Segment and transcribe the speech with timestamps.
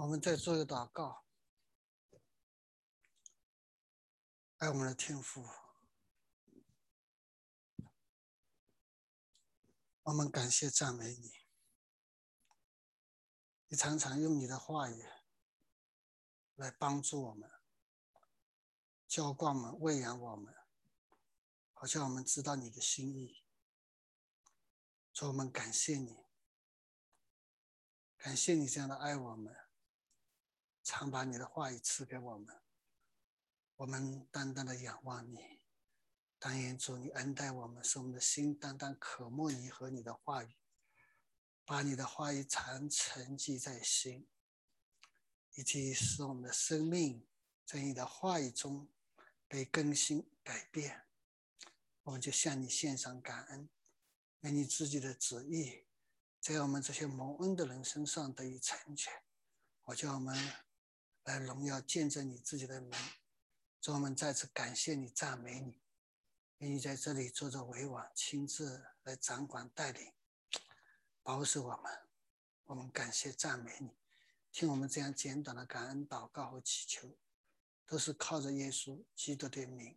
[0.00, 1.26] 我们再做一个祷告，
[4.56, 5.46] 爱我们的天父，
[10.04, 11.32] 我们感谢赞美你。
[13.68, 15.04] 你常常用你的话语
[16.54, 17.50] 来帮助我们，
[19.06, 20.54] 浇灌我们，喂养我们，
[21.74, 23.44] 好像我们知道你的心意。
[25.12, 26.24] 所以我们感谢你，
[28.16, 29.54] 感谢你这样的爱我们，
[30.90, 32.60] 常把你的话语赐给我们。
[33.76, 35.60] 我们单单的仰望你，
[36.36, 40.56] 但愿主你恩待我们，使我们的心单单渴慕你和你的话语。
[41.64, 44.26] 把你的话语常沉记在心，
[45.54, 47.24] 以及使我们的生命
[47.64, 48.88] 在你的话语中
[49.46, 51.04] 被更新改变，
[52.02, 53.68] 我们就向你献上感恩，
[54.40, 55.84] 愿你自己的旨意
[56.40, 59.12] 在我们这些蒙恩的人身上得以成全。
[59.84, 60.36] 我叫我们
[61.30, 62.90] 来荣耀见证你自己的名，
[63.80, 65.80] 主我们再次感谢你赞美你，
[66.58, 70.12] 愿你在这里坐着为王，亲自来掌管带领。
[71.22, 71.92] 保守我们，
[72.64, 73.90] 我们感谢赞美你，
[74.50, 77.16] 听我们这样简短的感恩祷告和祈求，
[77.86, 79.96] 都是靠着耶稣基督的名，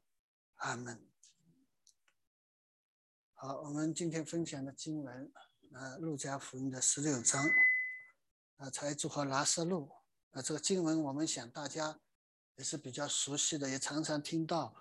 [0.58, 1.04] 阿门。
[3.34, 5.34] 好，我们今天分享的经文，
[5.74, 7.44] 呃，路加福音的十六章，
[8.58, 9.92] 呃，财主和拿撒路，
[10.34, 12.00] 啊，这个经文我们想大家
[12.56, 14.76] 也是比较熟悉的，也常常听到，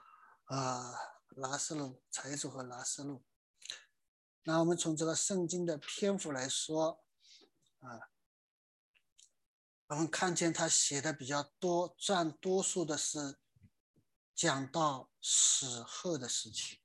[0.45, 0.95] 啊，
[1.37, 3.23] 拿撒路，财主和拿撒路。
[4.45, 7.05] 那我们从这个圣经的篇幅来说，
[7.81, 8.11] 啊，
[9.89, 13.39] 我们看见他写的比较多，占多数的是
[14.35, 16.81] 讲到死后的事情，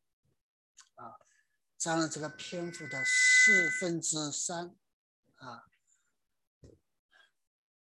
[0.95, 1.17] 啊，
[1.77, 4.75] 占了这个篇幅的四分之三，
[5.37, 5.71] 啊，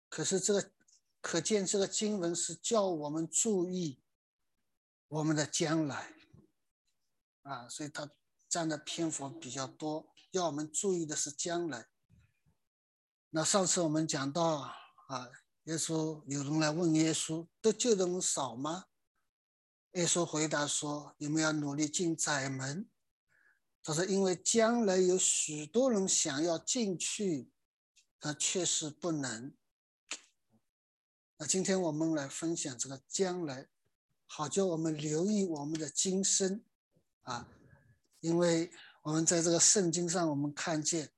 [0.08, 0.72] 可是这个
[1.28, 4.00] 可见这个经文是叫我们注意
[5.08, 6.14] 我们的将来，
[7.42, 8.08] 啊，所以他。
[8.48, 11.90] 占的篇幅比较多，要我们注意的是将来。
[13.32, 14.72] 那上次我们讲到
[15.08, 15.30] 啊，
[15.64, 18.86] 耶稣有人来问耶稣：“得救的人少吗？”
[19.94, 22.88] 耶稣回答说：“你们要努力进窄门。”
[23.84, 27.52] 他说：“因为将来有许多人想要进去，
[28.22, 29.54] 他确实不能。”
[31.38, 33.68] 那今天我们来分享这个将来，
[34.26, 36.64] 好叫我们留意我们的今生
[37.24, 37.50] 啊。
[38.22, 38.72] 因为
[39.04, 41.12] 我们在这个圣经上，我们看见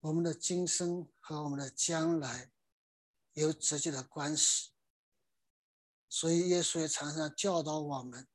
[0.00, 2.50] 我们的今生和我们的将来
[3.34, 4.70] 有直接的关系，
[6.08, 8.26] 所以耶稣也常常教导我们，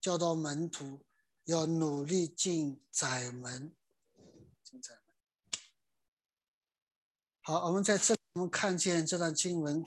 [0.00, 1.04] 教导门徒
[1.44, 3.74] 要努力进窄门。
[4.62, 5.02] 进窄门。
[7.40, 9.84] 好，我们在这我们看见这段经文，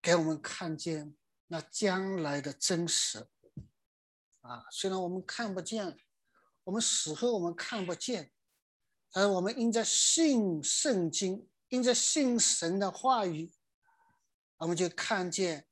[0.00, 1.16] 给我们看见。
[1.48, 3.28] 那将来的真实
[4.40, 5.96] 啊，虽然我们看不见，
[6.64, 8.32] 我们死后我们看不见，
[9.12, 13.54] 但是我们因在信圣经，因在信神的话语，
[14.56, 15.68] 我们就看见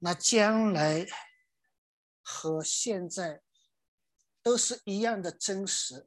[0.00, 1.06] 那将来
[2.20, 3.42] 和现在
[4.42, 6.06] 都是一样的真实。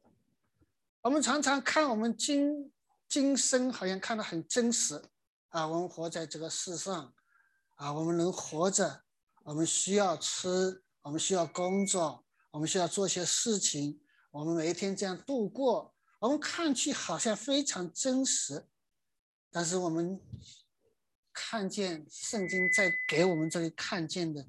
[1.07, 2.69] 我们常常看我们今
[3.07, 5.01] 今生好像看得很真实
[5.47, 7.13] 啊，我们活在这个世上。
[7.75, 9.03] 啊，我们能活着，
[9.43, 14.01] 我们需要吃，我们需要工作，我们需要做些事情，
[14.31, 18.67] 我们每一天这样度过，我们看去好像非常真实，
[19.49, 20.19] 但是我们
[21.31, 24.45] 看见圣经在给我们这里看见的，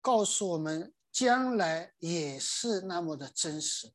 [0.00, 3.92] 告诉我们将来也是那么的真实，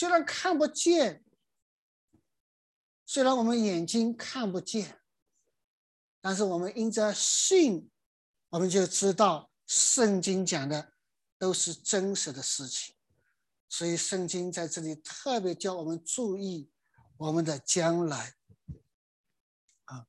[0.00, 1.22] 虽然看不见，
[3.04, 4.98] 虽然我们眼睛看不见。
[6.22, 7.90] 但是我们因着信，
[8.48, 10.94] 我们就知道圣经讲的
[11.36, 12.96] 都是真实的事情，
[13.68, 16.70] 所以圣经在这里特别叫我们注意
[17.18, 18.32] 我们的将来。
[19.84, 20.06] 啊，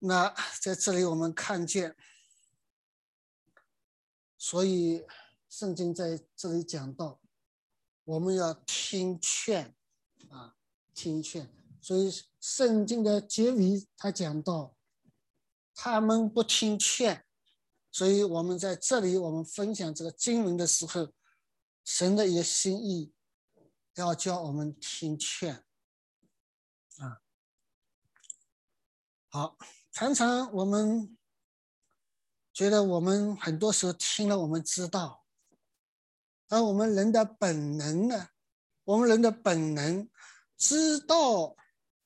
[0.00, 1.96] 那在这里我们看见，
[4.36, 5.06] 所以
[5.48, 7.20] 圣经在这里讲到，
[8.04, 9.74] 我们要听劝，
[10.28, 10.56] 啊，
[10.94, 11.50] 听劝。
[11.80, 12.10] 所以
[12.40, 14.76] 圣经的结尾，他讲到，
[15.74, 17.24] 他们不听劝，
[17.90, 21.12] 所以我们在这里，我们分享这个经文的时候，
[21.84, 23.12] 神的一个心意，
[23.94, 25.64] 要教我们听劝，
[26.98, 27.20] 啊，
[29.28, 29.58] 好，
[29.92, 31.16] 常常我们
[32.52, 35.23] 觉得我们很多时候听了，我们知道，
[36.54, 38.28] 而我们人的本能呢，
[38.84, 40.08] 我们人的本能
[40.56, 41.56] 知道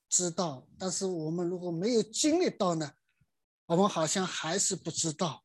[0.09, 2.95] 知道，但是我们如果没有经历到呢，
[3.67, 5.45] 我们好像还是不知道。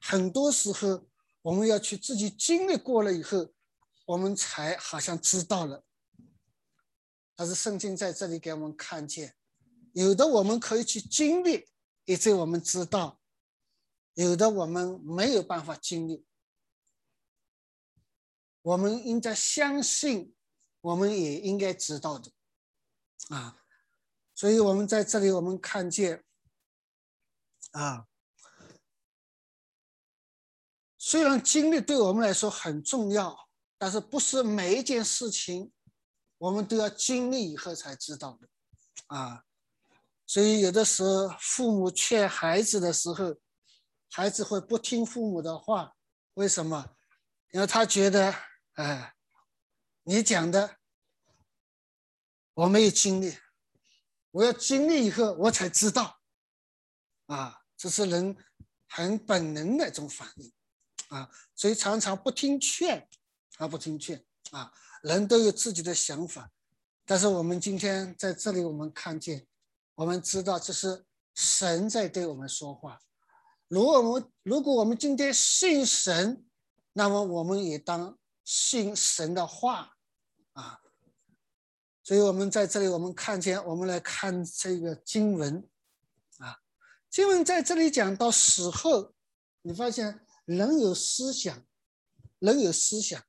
[0.00, 1.08] 很多时候，
[1.42, 3.52] 我们要去自己经历过了以后，
[4.04, 5.82] 我们才好像知道了。
[7.34, 9.34] 但是圣经在这里给我们看见，
[9.92, 11.68] 有的我们可以去经历，
[12.04, 13.18] 以致我们知道；
[14.14, 16.24] 有的我们没有办法经历。
[18.66, 20.34] 我们应该相信，
[20.80, 22.32] 我们也应该知道的，
[23.28, 23.62] 啊，
[24.34, 26.24] 所以我们在这里我们看见，
[27.70, 28.08] 啊，
[30.98, 33.48] 虽然经历对我们来说很重要，
[33.78, 35.70] 但是不是每一件事情
[36.36, 38.48] 我们都要经历以后才知道的，
[39.06, 39.44] 啊，
[40.26, 43.36] 所以有的时候父母劝孩子的时候，
[44.10, 45.94] 孩子会不听父母的话，
[46.34, 46.96] 为什么？
[47.52, 48.34] 因为他觉得。
[48.76, 49.14] 哎，
[50.02, 50.76] 你讲的
[52.52, 53.34] 我没有经历，
[54.32, 56.20] 我要经历以后我才知道，
[57.24, 58.36] 啊，这是人
[58.86, 60.52] 很本能的一种反应，
[61.08, 63.08] 啊，所以常常不听劝，
[63.56, 64.70] 啊，不听劝，啊，
[65.02, 66.50] 人都有自己的想法，
[67.06, 69.46] 但是我们今天在这里，我们看见，
[69.94, 73.00] 我们知道这是神在对我们说话。
[73.68, 76.44] 如果我们如果我们今天信神，
[76.92, 78.18] 那么我们也当。
[78.46, 79.96] 信神的话，
[80.52, 80.80] 啊，
[82.04, 85.68] 所以我们在这里，我们看见，我们来看这个经文，
[86.38, 86.56] 啊，
[87.10, 89.12] 经文在这里讲到死后，
[89.62, 91.66] 你发现人有思想，
[92.38, 93.20] 人有思想，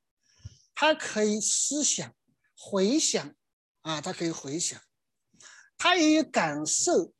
[0.75, 2.13] 他可以思想
[2.55, 3.35] 回想，
[3.81, 4.79] 啊，他可以回想，
[5.79, 7.11] 他也有感受，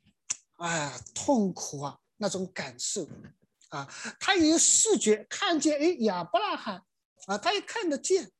[0.54, 3.08] 啊，痛苦啊那种感受，
[3.70, 6.84] 啊，他也有视觉，看见，哎，亚伯拉罕。
[7.28, 8.32] 啊，他也看得见，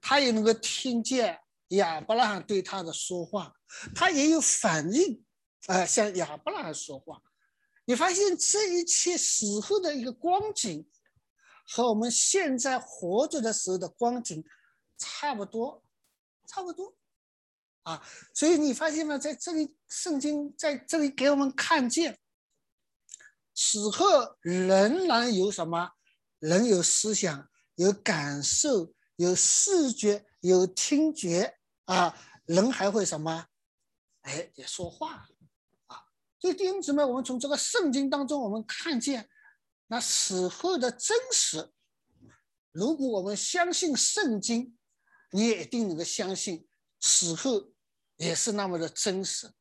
[0.00, 1.38] 他也能够听见
[1.68, 3.54] 亚伯拉罕对他的说话，
[3.94, 5.22] 他也有反应，
[5.66, 7.22] 啊，向亚伯拉罕说话。
[7.84, 10.88] 你发现这一切死后的一个光景，
[11.66, 14.42] 和我们现在活着的时候的光景
[14.96, 15.84] 差不多，
[16.46, 16.96] 差不多，
[17.82, 18.02] 啊，
[18.32, 19.18] 所以你发现吗？
[19.18, 22.18] 在这里，圣经在这里给我们看见，
[23.54, 24.06] 死后
[24.40, 25.90] 仍然有什么？
[26.38, 27.50] 仍有思想。
[27.78, 33.46] 有感受，有视觉，有听觉啊，人还会什么？
[34.22, 35.28] 哎，也说话
[35.86, 36.02] 啊。
[36.40, 39.30] 所以弟兄姊妹，我们从这个圣经当中，我们看见
[39.86, 41.70] 那死后的真实。
[42.72, 44.76] 如果我们相信圣经，
[45.30, 46.66] 你也一定能够相信
[46.98, 47.70] 死后
[48.16, 49.52] 也是那么的真实。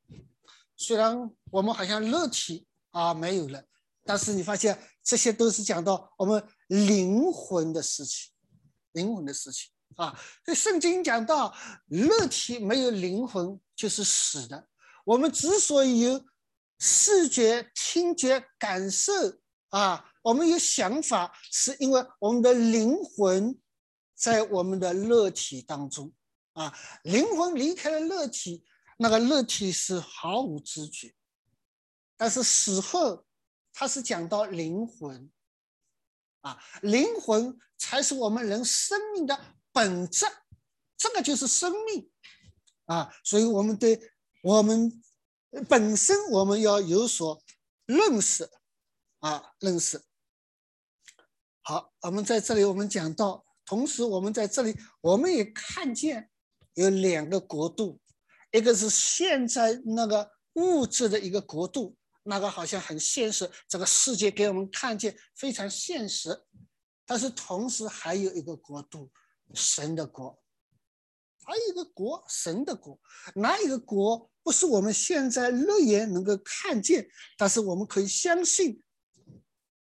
[0.75, 3.64] 虽然我们好像肉体啊没有了，
[4.07, 6.42] 但是你发现这些都是讲到我们。
[6.69, 8.30] 灵魂的事情，
[8.92, 10.13] 灵魂的事情啊！
[10.44, 11.56] 所以圣经讲到，
[11.86, 14.68] 肉体没有灵魂就是死的。
[15.06, 16.26] 我们之所以有
[16.78, 19.14] 视觉、听觉、感受
[19.69, 23.57] 啊，我们有想法，是因为我们的灵魂
[24.14, 26.11] 在我们的肉体当中
[26.52, 26.78] 啊。
[27.04, 28.66] 灵魂离开了肉体，
[28.97, 31.16] 那个肉体是毫无知觉。
[32.18, 33.23] 但是死后，
[33.80, 35.30] 他是讲到灵魂。
[36.42, 39.38] 啊，灵魂才是我们人生命的
[39.72, 40.26] 本质，
[40.98, 42.10] 这个就是生命
[42.86, 43.14] 啊！
[43.24, 44.00] 所以，我们对
[44.42, 45.02] 我们
[45.68, 47.44] 本身我们要有所
[47.86, 48.50] 认识
[49.19, 50.02] 啊，认识。
[51.64, 56.31] 好，我们在这里我们讲到，同时我们在这里我们也看见
[56.76, 58.00] 有两个国度，
[58.52, 61.96] 一个是现在那个物质的一个国度。
[62.30, 66.44] 那个好像很现实，这个世界给我们看见非常现实，
[67.06, 69.10] 但是同时还有一个国度，
[69.54, 70.38] 神的国，
[71.46, 73.00] 还有一个国，神的国，
[73.36, 78.84] 哪一个国不是我们现在肉眼能够看见，但是我们可以相信，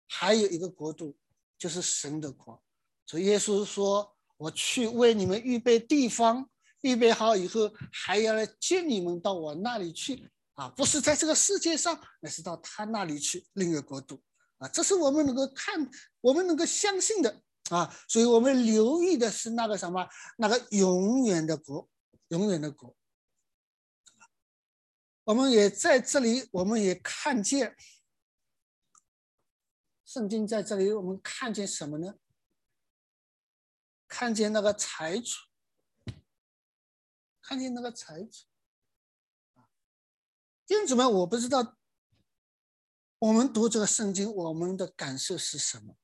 [0.08, 1.18] 还有一个国度
[1.58, 2.64] 就是神的国。
[3.06, 6.50] 所以耶稣说：“我去为你们预备地方，
[6.82, 14.22] 预备好以后，还要来接你们到我那里去。”啊，不是在这个世界上，而是到他那里去，另一个国度
[14.58, 15.90] 啊，这是我们能够看，
[16.20, 20.06] 我们能够相信的啊，所以我们留意的是那个什么，
[20.38, 21.90] 那个永远的国，
[22.28, 22.94] 永远的国。
[25.24, 27.78] 我们也在这里，我们也看见
[30.04, 32.16] 圣经在这里，我们看见什么呢？
[34.10, 35.38] 看见那个财主，
[37.42, 38.49] 看见那个财主。
[40.70, 41.76] 弟兄姊妹，我不知道
[43.18, 45.98] 我们读这个圣经，我们的感受是什么？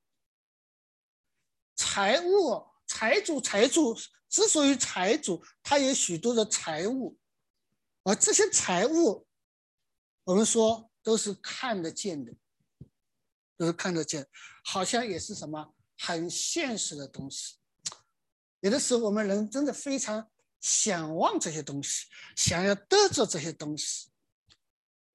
[1.75, 3.95] 财务财主，财主
[4.27, 7.15] 之所以财主，他有许多的财物，
[8.01, 9.27] 而这些财物，
[10.23, 12.33] 我们说都是看得见的，
[13.57, 14.27] 都是看得见，
[14.63, 17.57] 好像也是什么很现实的东西。
[18.61, 20.27] 有的时候，我们人真的非常
[20.59, 24.09] 想望这些东西，想要得着这些东西。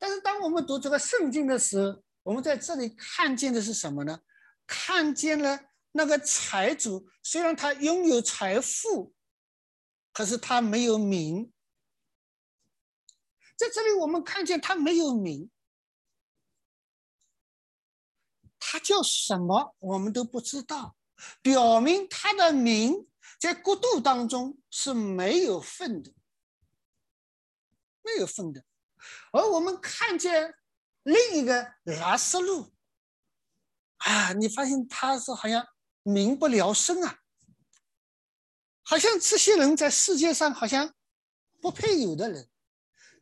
[0.01, 4.23] 但是，当我们读这个圣经的时候，我们在这里看见的是什么呢？
[4.67, 5.61] 看见了
[5.93, 9.13] 那个财主，虽然他拥有财富，
[10.15, 11.53] 可是他没有名。
[13.57, 15.51] 在这里，我们看见他没有名，
[18.59, 20.97] 他叫什么，我们都不知道，
[21.43, 23.07] 表明他的名
[23.39, 26.15] 在国度当中是没有份的，
[28.03, 28.65] 没有份的。
[29.33, 30.55] 而我们看见
[31.03, 32.73] 另一个拉斯路。
[33.99, 35.67] 啊，你发现他是好像
[36.03, 37.19] 民不聊生啊，
[38.83, 40.95] 好像这些人在世界上好像
[41.61, 42.49] 不配有的人。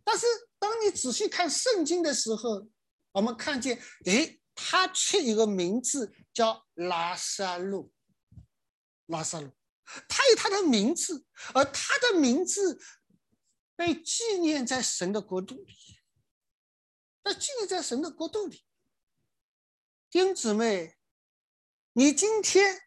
[0.04, 0.26] 但是
[0.58, 2.68] 当你仔细看圣经的时候，
[3.12, 7.92] 我们看见，哎，他却有个名字叫拉萨路。
[9.06, 9.50] 拉萨路，
[10.08, 12.78] 他有他的名字，而他的名字
[13.78, 15.76] 被纪念在神的国度里，
[17.22, 18.64] 那纪念在神的国度里。
[20.10, 20.96] 丁姊妹，
[21.92, 22.80] 你今天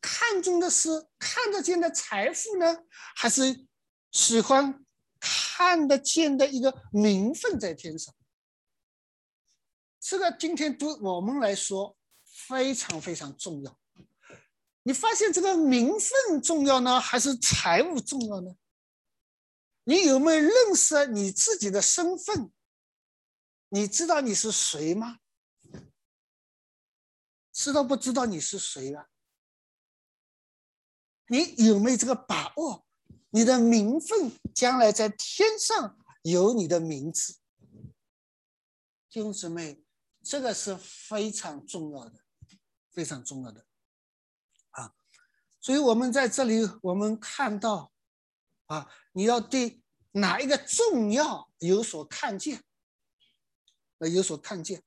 [0.00, 2.84] 看重的是看得见的财富呢，
[3.16, 3.66] 还是
[4.12, 4.86] 喜欢
[5.18, 8.14] 看得见的一个名分在天上？
[9.98, 11.96] 这个今天对我们来说
[12.46, 13.76] 非常非常重要。
[14.84, 18.54] 你发现这个名分重要呢，还是财务重要呢？
[19.88, 22.52] 你有没有认识你自己的身份？
[23.70, 25.20] 你知道你是谁吗？
[27.50, 29.08] 知道不知道你是谁啊？
[31.28, 32.84] 你有没有这个把握？
[33.30, 37.38] 你的名分将来在天上有你的名字，
[39.08, 39.82] 弟兄姊妹，
[40.22, 42.20] 这个是非常重要的，
[42.90, 43.66] 非常重要的
[44.72, 44.94] 啊！
[45.60, 47.90] 所以，我们在这里，我们看到
[48.68, 49.82] 啊，你要对
[50.12, 52.62] 哪一个重要有所看见，
[53.98, 54.82] 呃，有所看见。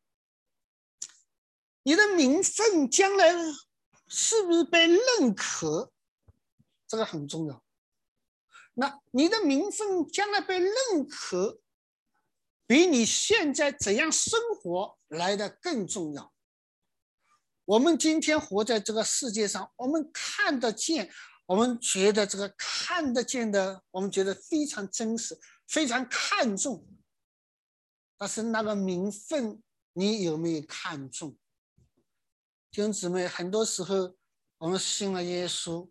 [1.83, 3.33] 你的名分将来
[4.07, 5.91] 是不是被认可？
[6.87, 7.63] 这个很重要。
[8.73, 10.73] 那你的名分将来被认
[11.09, 11.59] 可，
[12.67, 16.31] 比你现在怎样生活来的更重要。
[17.65, 21.11] 我们今天活在这个世界上，我们看得见，
[21.51, 26.87] 我们觉得这个看得见的，我们觉得非常真实，非常看重。
[28.17, 31.31] 但是那个名分，你有没有看重？
[32.71, 34.15] 弟兄姊妹，很多时候
[34.59, 35.89] 我们信了耶稣，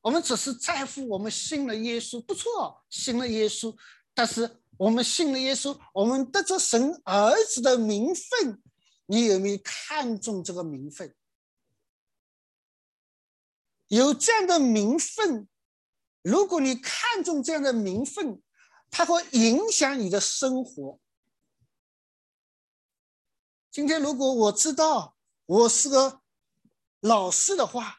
[0.00, 3.72] 我们只是在乎我们信了耶稣，不错，信了耶稣。
[4.12, 8.60] 但是我们信了耶稣，我们得着神儿子的名分，
[9.06, 11.14] 你有没有看重这个名分？
[13.88, 15.48] 有这样的名分，
[16.22, 18.42] 如果你看重这样的名分，
[18.90, 20.98] 它会影响你的生活。
[23.70, 25.14] 今天如果我知道。
[25.48, 26.22] 我是个
[26.98, 27.98] 老师的话，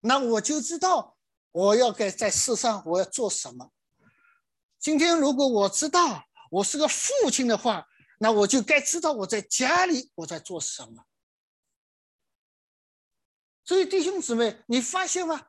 [0.00, 1.18] 那我就知道
[1.52, 3.70] 我要该在世上我要做什么。
[4.78, 7.86] 今天如果我知道我是个父亲的话，
[8.18, 11.04] 那我就该知道我在家里我在做什么。
[13.66, 15.48] 所以弟兄姊妹，你发现吗？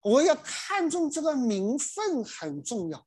[0.00, 3.06] 我要看重这个名分很重要。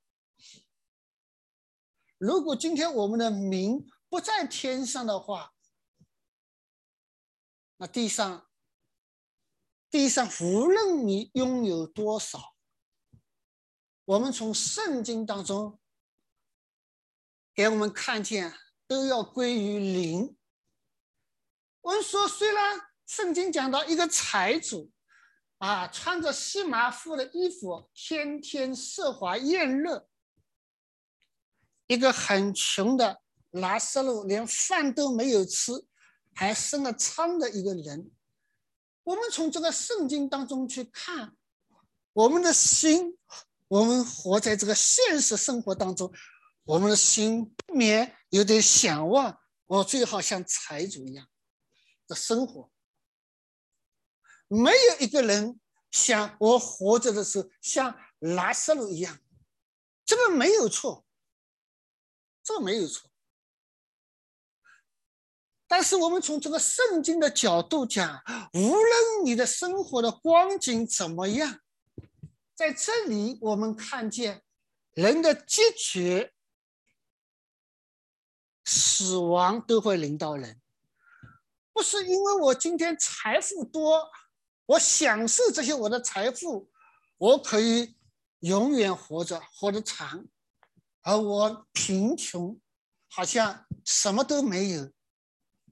[2.18, 5.51] 如果今天我们的名不在天上的话，
[7.77, 8.48] 那地上，
[9.89, 12.53] 地上无论你拥有多少，
[14.06, 15.80] 我们从圣经当中
[17.56, 18.53] 给我们看见，
[18.86, 20.38] 都要归于零。
[21.82, 24.89] 我们说，虽然圣经讲到一个财主，
[25.58, 30.08] 啊，穿着细麻布的衣服，天天奢华宴乐；
[31.88, 35.74] 一个很穷的拿撒路，连饭都没有吃。
[36.34, 38.10] 还生了疮的一个人，
[39.03, 41.36] 我们从这个圣经当中去看，
[42.13, 43.18] 我们的心，
[43.68, 46.10] 我们活在这个现实生活当中，
[46.63, 51.27] 我们的心不免有点想望，我最好像财主一样
[52.08, 52.72] 的生活。
[54.51, 59.17] 没有一个人想我活着的时候像拉萨路一样，
[60.05, 61.05] 这个没有错，
[62.43, 63.10] 这个没有错。
[65.67, 68.22] 但是我们从这个圣经的角度讲，
[68.53, 71.62] 无论你的生活的光景怎么样，
[72.53, 74.43] 在这里我们看见
[74.91, 76.34] 人的结局，
[78.65, 80.62] 死亡都会临到人，
[81.72, 84.12] 不是因为我今天财富多，
[84.72, 86.72] 我享受这些我的财富，
[87.18, 87.98] 我可以
[88.40, 90.25] 永远活着，活得长，
[91.01, 92.60] 而我贫穷，
[93.10, 94.92] 好像什么都没有，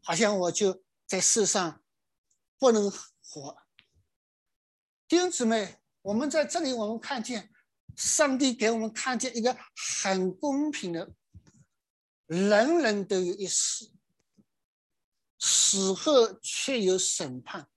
[0.01, 1.82] 好像我就在世上
[2.58, 3.58] 不能活。
[5.08, 7.50] 弟兄姊妹，我们在这里，我们看见
[7.96, 9.56] 上帝给我们看见一个
[10.01, 11.13] 很公平的，
[12.25, 13.94] 人人都有一死，
[15.39, 17.70] 死后却有审判。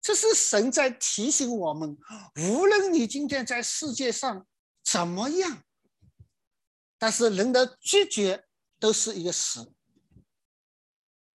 [0.00, 1.98] 这是神在提醒我们：
[2.36, 4.46] 无论你今天在世界上
[4.82, 5.62] 怎么样，
[6.96, 8.46] 但是人的拒绝
[8.78, 9.72] 都是一个死。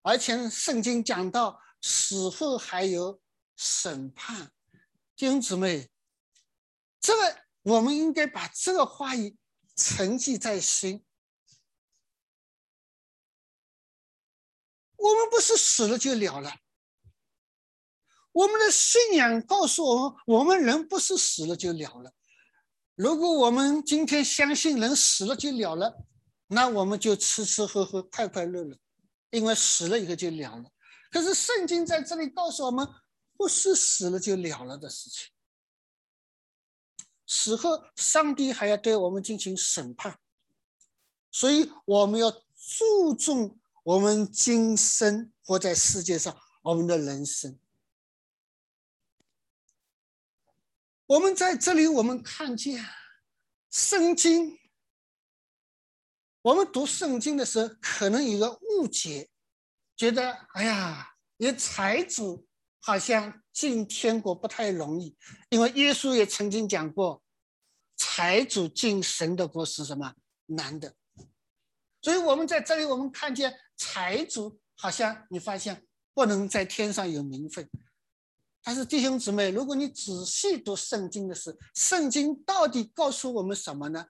[0.02, 3.22] 而且圣经讲到死后还有
[3.56, 4.52] 审判。
[5.16, 5.90] 弟兄姊妹，
[7.00, 9.38] 这个我们应该把这个话语
[9.76, 11.06] 沉记在心。
[14.96, 16.58] 我们不是死了就了了，
[18.34, 22.12] 我们的信仰告诉我们，我们人不是死了就了了。
[22.96, 26.06] 如果我们今天相信人死了就了了，
[26.48, 28.78] 那我们就吃吃喝喝，快快乐乐，
[29.32, 30.66] 因为死了以后就了了。
[31.10, 32.86] 可是圣经在这里告诉我们。
[33.36, 35.28] 不是死了就了了的事情，
[37.26, 40.18] 死后上帝还要对我们进行审判，
[41.32, 47.60] 所以我们要注重我们今生活在世界上我们的人生。
[51.06, 52.84] 我们在这里，我们看见
[53.70, 54.60] 圣经，
[56.42, 59.30] 我们读圣经的时候，可能有个误解，
[59.96, 62.48] 觉得哎呀，有财主。
[62.86, 65.16] 好像进天国不太容易，
[65.48, 67.24] 因为耶稣也曾经讲过，
[67.96, 70.16] 财主进神的国是什么
[70.48, 70.94] 难的。
[72.02, 77.70] 所以，我们在这里，我们看见财主好像你发现不能在天上有名分。
[78.66, 84.08] 但是弟兄姊妹，如果你仔细读圣经的时候，圣经到底告诉我们什么呢？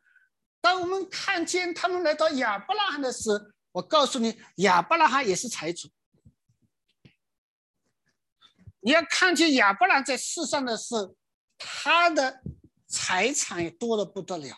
[0.61, 3.39] 当我们看见他们来到亚伯拉罕的时候，
[3.71, 5.89] 我告诉你，亚伯拉罕也是财主。
[8.81, 11.15] 你要看见亚伯兰在世上的时候，
[11.57, 12.43] 他的
[12.85, 14.55] 财产也多的不得了。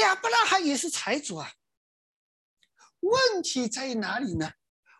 [0.00, 1.52] 亚伯拉罕也是财主啊。
[3.00, 4.52] 问题在于哪里呢？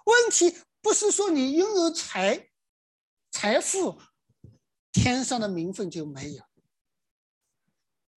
[0.09, 2.49] 问题不是说你拥有财
[3.31, 4.01] 财富，
[4.91, 6.43] 天上的名分就没有。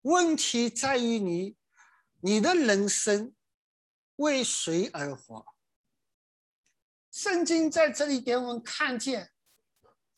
[0.03, 1.57] 问题在于你，
[2.21, 3.35] 你的人生
[4.15, 5.45] 为谁而活？
[7.11, 9.33] 圣经在这里给我们看见，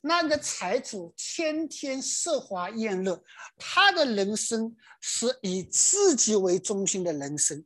[0.02, 3.24] 那个财主天天奢华宴乐，
[3.58, 7.66] 他的人生是以自己为中心的人生，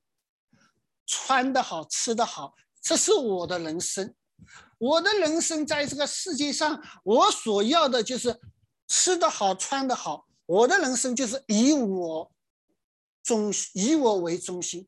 [1.06, 2.56] 穿得好，吃得好，
[2.88, 4.16] 这是我的人生。
[4.78, 8.40] 我的人生在这个世界上，我所要的就是
[8.88, 10.26] 吃得好，穿得好。
[10.46, 12.32] 我的人生就是以我
[13.24, 14.88] 中，以我为中心。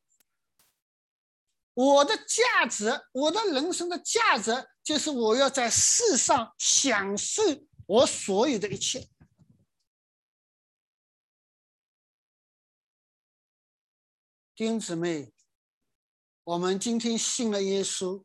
[1.74, 7.42] 我的价值，我的人生的价值，就是我要在世上享受
[7.86, 9.10] 我所有的一切。
[14.56, 15.34] 弟兄姊妹，
[16.50, 18.24] 我们今天信了耶稣，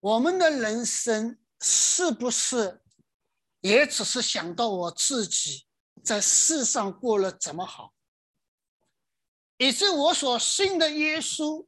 [0.00, 2.82] 我们的人生是不是
[3.60, 5.66] 也只是想到我自己
[6.02, 7.92] 在世上过了怎么好，
[9.58, 11.66] 以致我所信的耶稣？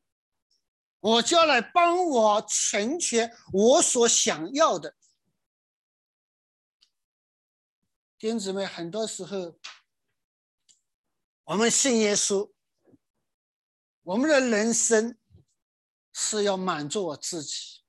[1.01, 4.97] 我就来帮我成全我所想要的，
[8.17, 9.59] 弟兄姊妹，很多时候
[11.45, 12.54] 我们信耶稣，
[14.05, 15.17] 我们的人生
[16.13, 17.81] 是要满足我自己，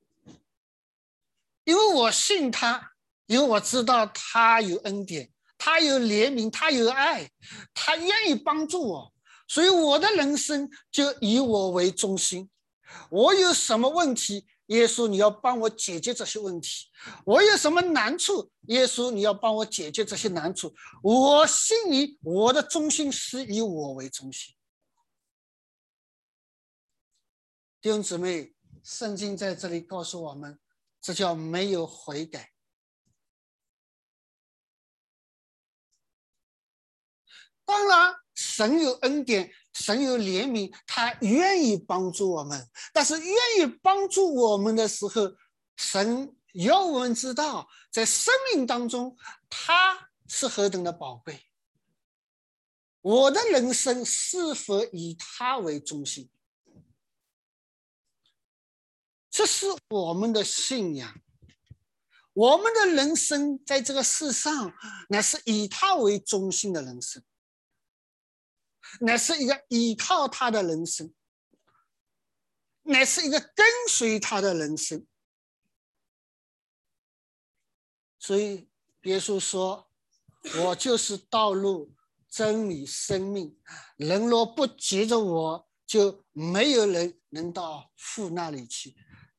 [1.65, 2.93] 因为我信他，
[3.25, 7.29] 因为我知道他有恩典，他有怜悯，他有爱，
[7.73, 9.13] 他愿意帮助我，
[9.45, 12.49] 所以我的人生就以我为中心。
[13.09, 14.47] 我有什么问题？
[14.67, 16.87] 耶稣，你要帮我解决这些问题。
[17.25, 18.49] 我有什么难处？
[18.67, 20.73] 耶稣，你要帮我解决这些难处。
[21.03, 24.55] 我信你，我的中心是以我为中心。
[27.85, 28.51] 弟兄姊妹，
[28.83, 30.59] 圣经在这里告诉我们，
[30.99, 32.51] 这叫没有悔改。
[37.63, 39.53] 当然，神有恩典。
[39.71, 42.67] 神有怜悯，他愿意帮助我们。
[42.91, 45.35] 但是愿意帮助我们的时候，
[45.75, 49.15] 神要我们知道，在生命当中，
[49.47, 51.39] 他是何等的宝贵。
[53.01, 56.31] 我的人生是否以他为中心？
[59.35, 61.13] 这是我们的信仰。
[62.31, 64.73] 我们的人生在这个世上，
[65.09, 67.21] 乃是以他为中心的人生，
[69.01, 71.13] 乃是一个依靠他的人生，
[72.83, 75.05] 乃是一个跟随他的人生。
[78.17, 78.69] 所以
[79.01, 79.91] 耶稣说
[80.63, 81.93] ：“我就是道路、
[82.29, 83.59] 真理、生命。
[83.97, 88.95] 人若不接着我，就没有人能到父那里去。”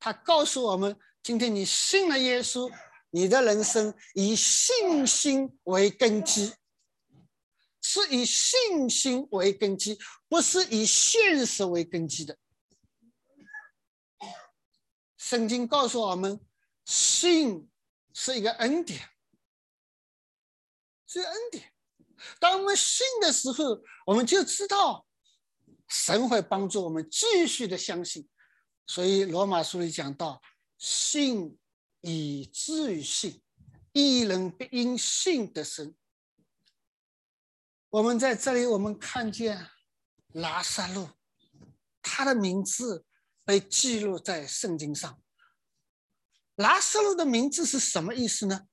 [0.06, 2.72] 他告诉我们：今天你信了耶稣。
[3.10, 6.54] 你的人生以信心为根基，
[7.80, 12.38] 是以信心为根基，不是以现实为根基的。
[15.16, 16.40] 圣经告诉我们，
[16.84, 17.68] 信
[18.12, 19.08] 是一个恩典，
[21.06, 21.72] 是恩典。
[22.38, 25.04] 当我们信的时候，我们就知道
[25.88, 28.28] 神会帮助我们继续的相信。
[28.86, 30.40] 所以罗马书里讲到，
[30.78, 31.58] 信。
[32.02, 33.42] 以至于信，
[33.92, 35.96] 一人必因信得生。
[37.88, 39.68] 我们在这里，我们看见
[40.28, 41.08] 拉萨路，
[42.00, 43.04] 他的名字
[43.44, 45.20] 被记录在圣经上。
[46.54, 48.68] 拉萨路的名字是什么意思呢？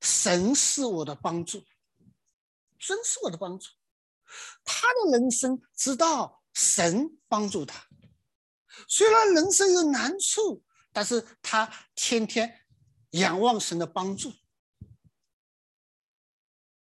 [0.00, 1.62] 神是我的帮助，
[2.78, 3.68] 神是我的帮助。
[4.64, 7.86] 他的人生知道神帮助他，
[8.86, 10.62] 虽然人生有难处，
[10.92, 12.64] 但是他天天。
[13.12, 14.30] 仰望神的帮助，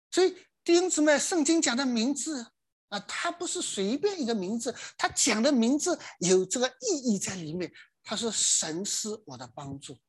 [0.09, 2.53] 所以弟兄姊妹，圣经讲的名字
[2.87, 7.69] 啊，它不是随便一个名字，他讲的名字有这个意义在里面。
[8.03, 9.99] 他说：“神是我的帮助。”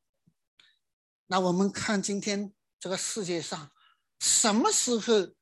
[1.27, 3.73] 那我们看今天这个世界上，
[4.21, 5.35] 什么时候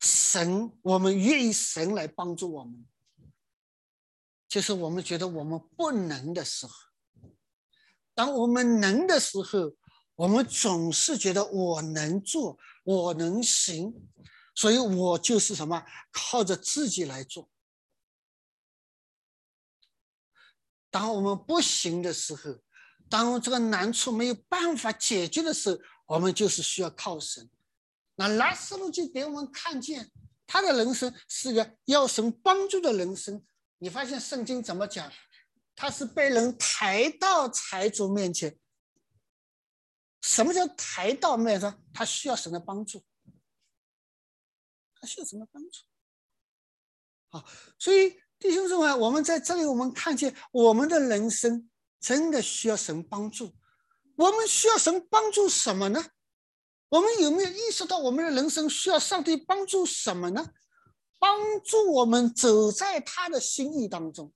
[0.00, 2.84] 神我们愿意神来帮助我们？
[4.50, 6.72] 就是我们觉得我们不能的时候，
[8.14, 9.74] 当我们能的时候。
[10.16, 13.94] 我们总是觉得我能做，我能行，
[14.54, 15.82] 所以我就是什么，
[16.12, 17.48] 靠着自己来做。
[20.90, 22.60] 当我们不行的时候，
[23.08, 27.48] 当这个难处没有办法解决的时候，我们就是需要靠神。
[28.16, 30.10] 那拉斯路就给我们看见，
[30.46, 33.42] 他的人生是个要神帮助的人生。
[33.80, 35.10] 你发现圣经怎么讲？
[35.74, 38.58] 他是被人抬到财主面前。
[40.20, 41.82] 什么叫抬到面上？
[41.94, 43.02] 他需要神的帮助，
[44.94, 45.80] 他需要什么帮助？
[47.30, 47.46] 好，
[47.78, 53.56] 所以弟兄姊妹，我们在这里，我们看见我们的人生真的需要神帮助。
[54.16, 56.10] 我们需要神帮助什么呢？
[56.90, 60.52] 我们有没有意识到我们的人生需要上帝帮助什么呢？
[61.20, 64.32] 帮助我们走在他的心意当中。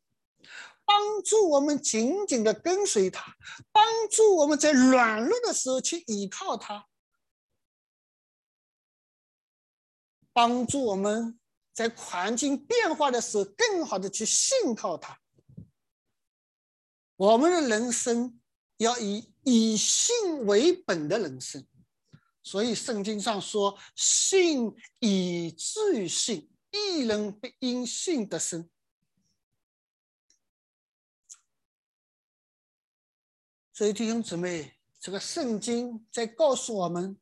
[0.86, 3.34] 帮助我们紧紧的跟随他，
[3.72, 6.86] 帮助我们在软弱的时候去依靠他，
[10.34, 11.40] 帮助我们
[11.72, 15.18] 在环境变化的时候更好的去信靠他。
[17.16, 18.38] 我们的人生
[18.76, 21.66] 要以以信为本的人生，
[22.42, 28.68] 所以圣经上说：“信以至于信，一人不因信得生。”
[33.72, 37.20] 所以弟兄姊妹，这个圣经在告诉我们，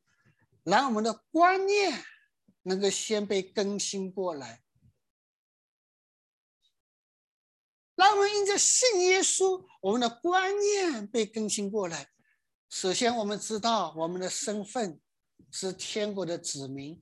[0.63, 2.03] 让我们的观念
[2.61, 4.61] 能够先被更新过来，
[7.95, 12.11] 让我们因着信耶稣，我们的观念被更新过来。
[12.69, 15.01] 首先，我们知道我们的身份
[15.51, 17.01] 是天国的子民。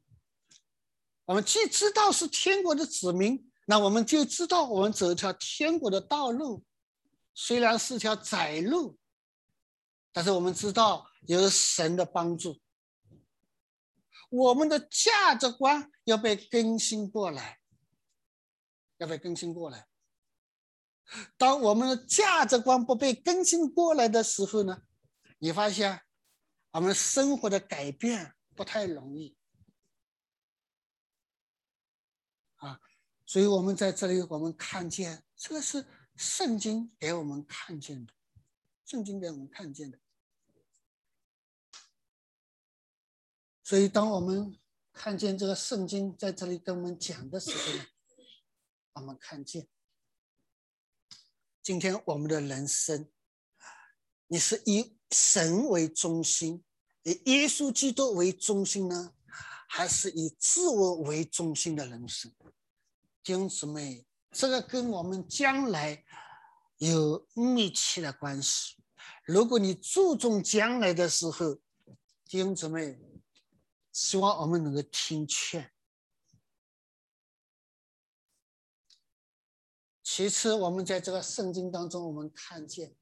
[1.25, 6.65] 我们既知道是天国的子民，那我们就知道我们走一条天国的道路，
[7.33, 8.97] 虽然是条窄路。
[10.13, 12.59] 但是我们知道有神的帮助，
[14.29, 17.61] 我们的价值观要被更新过来，
[18.97, 19.87] 要被更新过来。
[21.37, 24.81] 当我们的价值观不被更新过来的时候呢，
[25.39, 26.01] 你发现
[26.71, 29.37] 我们生活的改变不太容易
[32.57, 32.81] 啊。
[33.31, 38.11] 所以我们在这里，我们看见这个是圣经给我们看见的。
[38.85, 39.97] 圣经给我们看见的，
[43.63, 44.59] 所以当我们
[44.91, 47.85] 看见这个圣经在这里跟我们讲的时候呢，
[48.95, 49.65] 我们看见
[51.63, 53.09] 今天我们的人生
[54.27, 56.65] 你是以神为中心，
[57.03, 59.13] 以耶稣基督为中心呢，
[59.69, 62.29] 还是以自我为中心的人生？
[63.23, 66.03] 弟兄姊妹，这个跟我们将来
[66.77, 68.77] 有密切的关系。
[69.25, 71.55] 如果你注重将来的时候，
[72.25, 72.99] 弟兄姊妹，
[73.91, 75.71] 希望我们能够听劝。
[80.03, 82.95] 其次，我们在这个圣经当中，我们看见，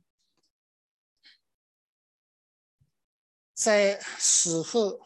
[3.53, 4.99] 在死后，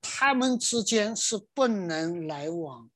[0.00, 2.90] 他们之间是不能来往，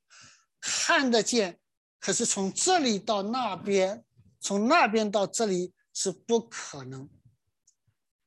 [0.63, 1.59] 看得见，
[1.99, 4.05] 可是从这里到那边，
[4.41, 7.11] 从那边到这里是不可能。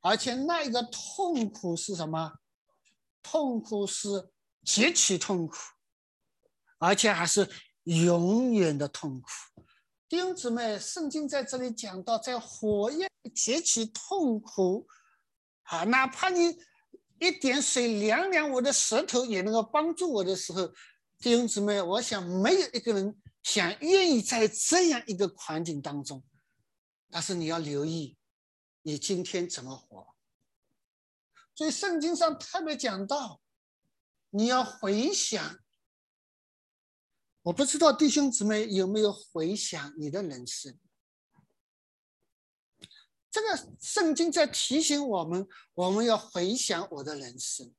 [0.02, 2.34] 而且那一个痛苦是什么？
[3.24, 4.30] 痛苦是
[4.64, 5.56] 极其痛苦，
[6.78, 7.50] 而且还是
[7.86, 9.28] 永远的痛苦。
[10.08, 14.86] 弟兄姊妹，圣经在这里讲到，在火焰极其痛苦
[15.64, 16.56] 啊，哪怕你
[17.18, 20.72] 一点水凉凉我的舌头也能够帮助我的时候，
[21.26, 26.24] 弟兄姊妹，我想没有一个人想愿意在这样一个环境当中。
[27.10, 28.16] 但是你要留意，
[28.84, 30.14] 你今天怎么活？
[31.56, 33.42] 所以圣经上特别讲到，
[34.30, 35.58] 你要回想。
[37.42, 40.78] 我不知道弟兄姊妹有没有回想你的人生？
[43.32, 47.74] 这个圣经在提醒我们，我们要回想我的人生。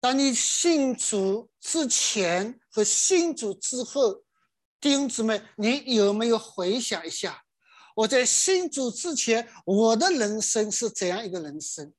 [0.00, 4.24] 当你信主之前和信主之后，
[4.80, 7.44] 弟兄姊妹，你有没有回想一下？
[7.96, 11.92] 我在信主之前，我的人生是怎样一个人生？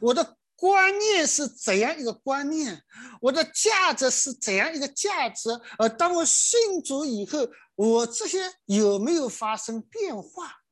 [0.00, 0.36] 我的。
[0.60, 2.82] 观念是怎样一个观念？
[3.20, 5.48] 我的价值是怎样一个价值？
[5.78, 10.64] 而当我信主以后，我这些有没有发生变化？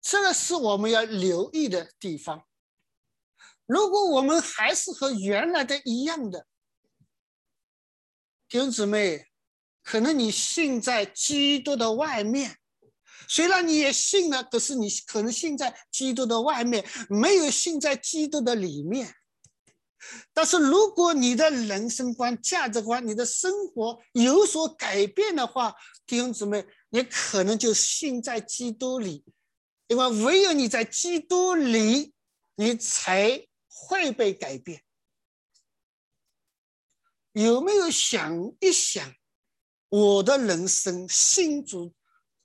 [0.00, 2.46] 这个是我们要留意的地方。
[3.66, 6.46] 如果我们还是和原来的一样的，
[8.48, 9.26] 弟兄姊妹，
[9.82, 12.58] 可能你信在基督的外面。
[13.26, 19.14] 虽然你也信了，可是你可能信在基督的外面，没有信在基督的里面。
[20.34, 25.74] 但是如果你的人生观、价值观、你的生活有所改变的话，
[26.06, 29.24] 弟兄姊妹，你可能就信在基督里，
[29.88, 32.12] 因为唯有你在基督里，
[32.56, 33.46] 你才
[33.86, 34.82] 会被改变。
[37.32, 39.14] 有没有想一想，
[39.88, 41.94] 我的人生信主？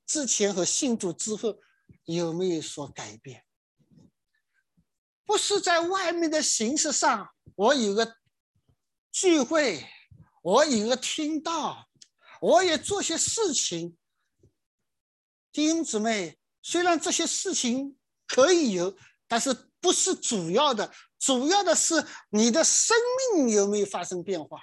[0.06, 1.60] 之前和信主之后
[2.06, 3.46] 有没有所改变？
[5.24, 8.18] 不是在外面的形式上，我有个
[9.12, 9.88] 聚会，
[10.42, 11.88] 我有个听到，
[12.42, 13.96] 我也做些事情。
[15.52, 18.98] 弟兄姊妹，虽然这些事情可以有，
[19.28, 22.96] 但是不是主要的，主要的是你的生
[23.36, 24.62] 命有没有发生变化。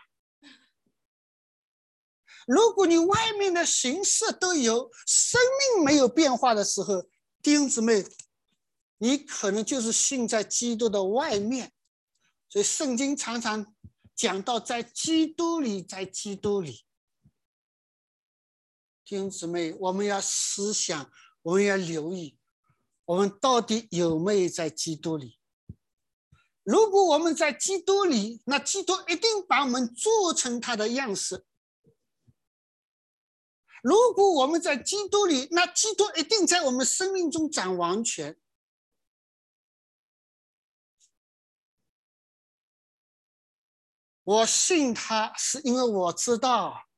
[2.47, 5.41] 如果你外面的形式都有，生
[5.75, 7.03] 命没有变化的时候，
[7.43, 8.07] 弟兄姊妹，
[8.99, 11.73] 你可能就是信在基督的外面。
[12.49, 13.75] 所以圣经常常
[14.15, 16.87] 讲到在基督里，在基督里。
[19.05, 21.11] 弟兄姊妹，我们要思想，
[21.43, 22.39] 我们要留意，
[23.05, 25.39] 我们到底有没有在基督里？
[26.67, 31.47] 如果我们在基督里，那基督一定把我们做成他的样式。
[33.85, 38.37] 如果我们在基督里，那基督一定在我们生命中掌王权。
[44.25, 46.89] 我信他是因为我知道，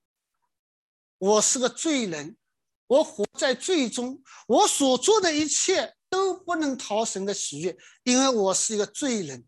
[1.18, 2.38] 我是个罪人，
[2.86, 9.46] 我活在罪中，我所做的一切都不能讨神的喜悦，因为我是一个罪人。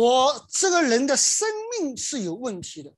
[0.00, 2.94] 我这个人的生命是有问题的。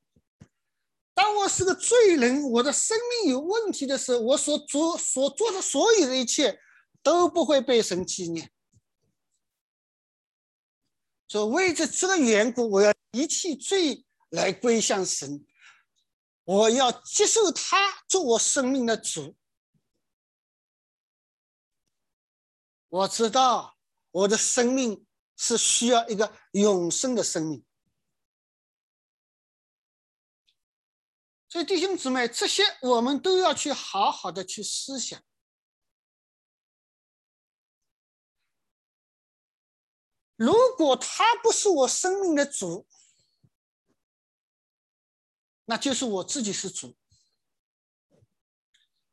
[1.12, 6.60] 当我是个罪人，我的生命有问题的时候，我所做所做的所有的一切
[7.02, 8.52] 都不会被神纪念。
[11.26, 15.44] 所以为着这个缘故，我要一弃罪来归向神，
[16.44, 19.34] 我要接受他做我生命的主。
[22.88, 23.76] 我知道
[24.12, 25.04] 我的生命
[25.36, 27.64] 是需要一个永生的生命。
[31.48, 35.22] 所以弟兄姊妹，这些我们都要去好好的去思想。
[40.36, 42.88] 如果他不是我生命的主，
[45.66, 46.96] 那就是我自己是主。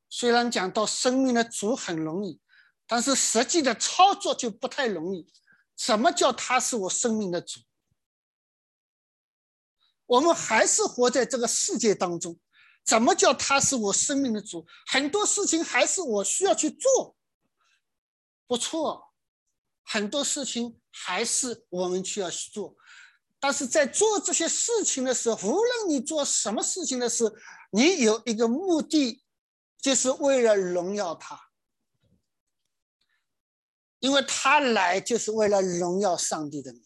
[0.07, 2.41] 虽然讲到生命的主很容易，
[2.87, 5.31] 但是实际的操作就不太容易。
[5.79, 7.61] 什么叫他是我生命的主？
[10.05, 12.37] 我们还是活在这个世界当中。
[12.83, 14.67] 怎么叫他是我生命的主？
[14.87, 17.15] 很多事情还是我需要去做。
[18.45, 19.13] 不错，
[19.83, 22.75] 很多事情还是我们需要去做。
[23.39, 27.33] 但是在做这些事情的时候，无论你做什么事情的时候，
[27.71, 29.23] 你有一个目的，
[29.79, 31.39] 就是为了荣耀他，
[33.99, 36.83] 因为他来就是为了荣耀上帝的名。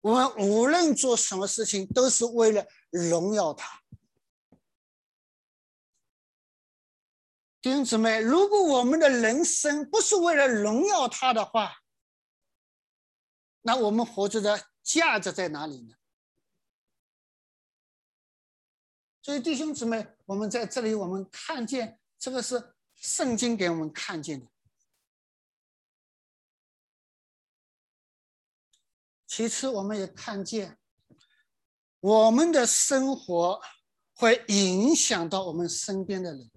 [0.00, 3.82] 我们无论做什么事情，都是为了荣耀他。
[7.60, 11.82] 弟兄姊妹，如果我们的人生不是为了荣耀他的话，
[13.60, 15.94] 那我们活着的价值在哪里呢？
[19.22, 24.51] 所以，弟兄姊妹，我们在这里，我们看见这个是圣经给我们看见的。
[29.34, 30.76] 其次，我们也看见
[32.00, 33.62] 我们的生活
[34.14, 36.50] 会影响到我们身边的人。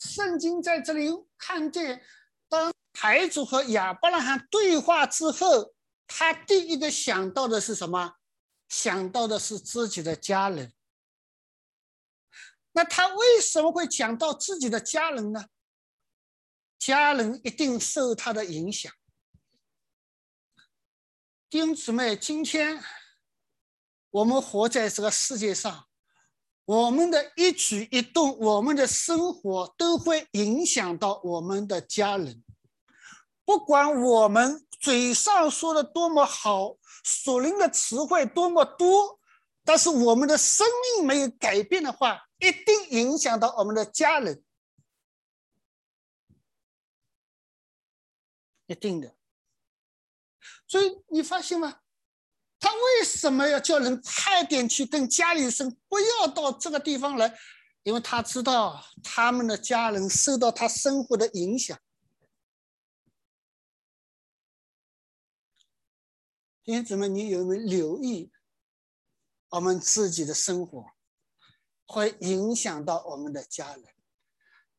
[0.00, 2.04] 圣经在这里看见，
[2.48, 2.74] 当。
[2.92, 5.74] 台主和亚伯拉罕对话之后，
[6.08, 8.16] 他第一个想到的是什么？
[8.68, 10.72] 想到的是自己的家人。
[12.72, 15.46] 那他为什么会讲到自己的家人呢？
[16.76, 18.92] 家人一定受他的影响。
[21.54, 22.82] 弟兄姊妹，今天
[24.10, 25.86] 我们活在这个世界上，
[26.64, 32.42] 我们的一举一动，我们的生活都会影响到我们的家人。
[33.44, 39.20] 不管我们嘴上说的多么好，所灵的词汇多么多，
[39.62, 44.42] 但是我们的生命没有改变的话，一定影响到我们的家人，
[48.66, 49.13] 一定的。
[50.74, 51.82] 所以你发现吗？
[52.58, 57.32] 他为什么要叫人快点去跟家里生，不要到这个地方来？
[57.84, 61.78] 因为他知道他们的家人受到他生活的影响。
[66.64, 68.32] 弟兄姊妹，你有没有留意，
[69.50, 70.86] 我们自己的生活
[71.86, 73.84] 会影响到我们的家人？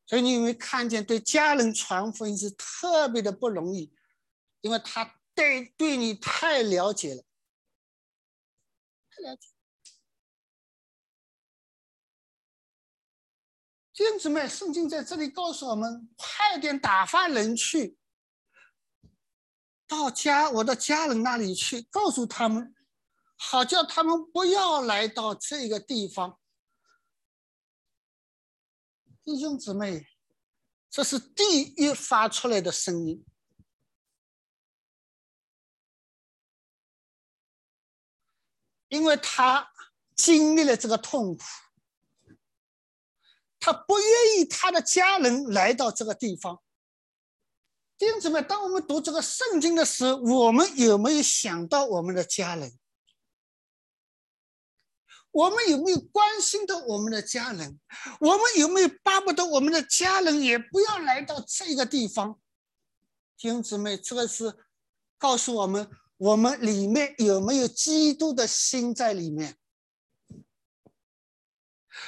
[0.06, 3.94] 所以你有没有看见，对家人传福音是特别的不容易，
[4.60, 7.24] 因为他对对你太了解了，
[9.12, 9.50] 太了解。
[13.94, 17.98] 弟兄姊妹，圣经在这里告诉我们，快点打发人去。
[19.88, 22.76] 到家我的家人那里去，告诉他们，
[23.38, 26.40] 好叫他们不要来到这个地方。
[29.24, 30.08] 弟兄姊妹，
[30.90, 33.26] 这是地狱发出来的声音，
[38.96, 39.70] 因为他
[40.16, 41.44] 经历了这个痛苦，
[43.60, 46.62] 他不愿意他的家人来到这个地方。
[47.98, 52.78] 弟兄姊妹，当我们读这个圣经的时候，我们有没有想到我们的家人？
[55.32, 57.78] 我们有没有关心到我们的家人？
[58.22, 62.40] 我们有没有巴不得我们的家人也不要来到这个地方？
[63.38, 64.56] 弟兄姊妹，这个是
[65.18, 69.58] 告诉我们，我们里面有没有基督的心在里面？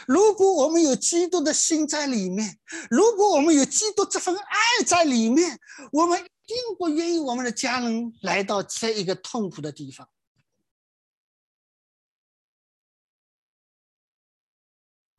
[0.05, 2.59] 如果我们有基督的心在里面，
[2.89, 5.59] 如果我们有基督这份爱在里面，
[5.91, 10.09] 我们一定不愿意我们的家人来到这一个痛苦的地方。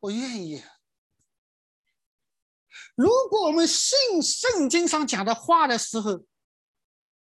[0.00, 0.62] 不愿意。
[2.94, 6.24] 如果我们信圣经上讲的话的时候，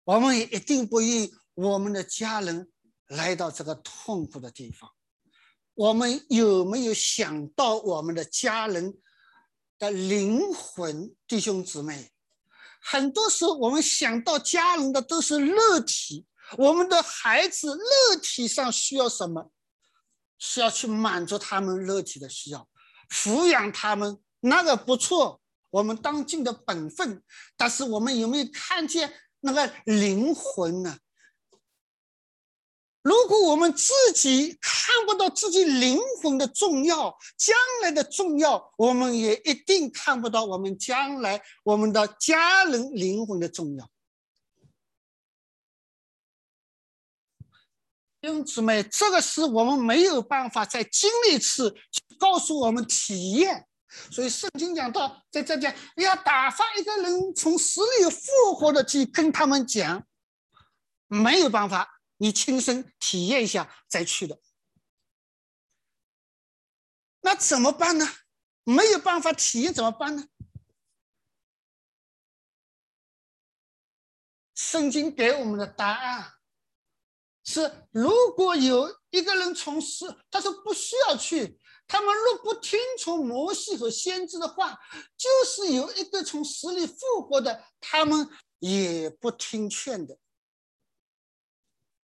[0.03, 2.69] 我们也一定不愿意我们的家人
[3.07, 4.89] 来到这个痛苦的地方。
[5.75, 8.97] 我们有没有想到我们的家人
[9.77, 12.11] 的灵魂弟兄姊妹？
[12.81, 16.25] 很多时候，我们想到家人的都是肉体，
[16.57, 19.51] 我们的孩子肉体上需要什么？
[20.37, 22.67] 需要去满足他们肉体的需要，
[23.09, 27.21] 抚养他们，那个不错，我们当尽的本分。
[27.57, 30.97] 但是，我们有没有看见那个灵魂呢？
[33.01, 43.89] 如果我们自己看不到自己灵魂的重要，将来的重要，我们也一定看不到我们将来我们的家人灵魂的重要。
[48.21, 51.73] 弟兄姊妹，这个是我们没有办法在经历一次
[52.17, 53.65] 告诉我们体验。
[54.11, 60.05] 所以圣经讲到，在这讲要打发一个人从死里复活的去跟他们讲，
[61.07, 64.39] 没有办法，你亲身体验一下再去的。
[67.21, 68.07] 那怎么办呢？
[68.63, 70.27] 没有办法体验怎么办呢？
[74.53, 76.33] 圣经给我们的答案
[77.43, 81.59] 是：如果有一个人从死，他说不需要去。
[81.87, 84.77] 他们若不听从摩西和先知的话，
[85.17, 86.95] 就是有一个从死里复
[87.27, 90.18] 活的，他们也不听劝的。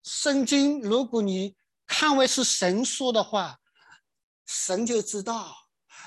[0.06, 1.56] 圣经，如果你
[1.88, 3.58] 看为是神说的话，
[4.46, 5.52] 神就知道，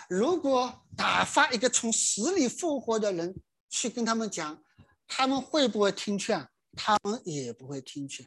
[0.09, 3.35] 如果打发一个从死里复活的人
[3.69, 4.63] 去跟他们讲，
[5.09, 6.49] 他们会不会听劝？
[6.77, 8.25] 他们也不会听劝。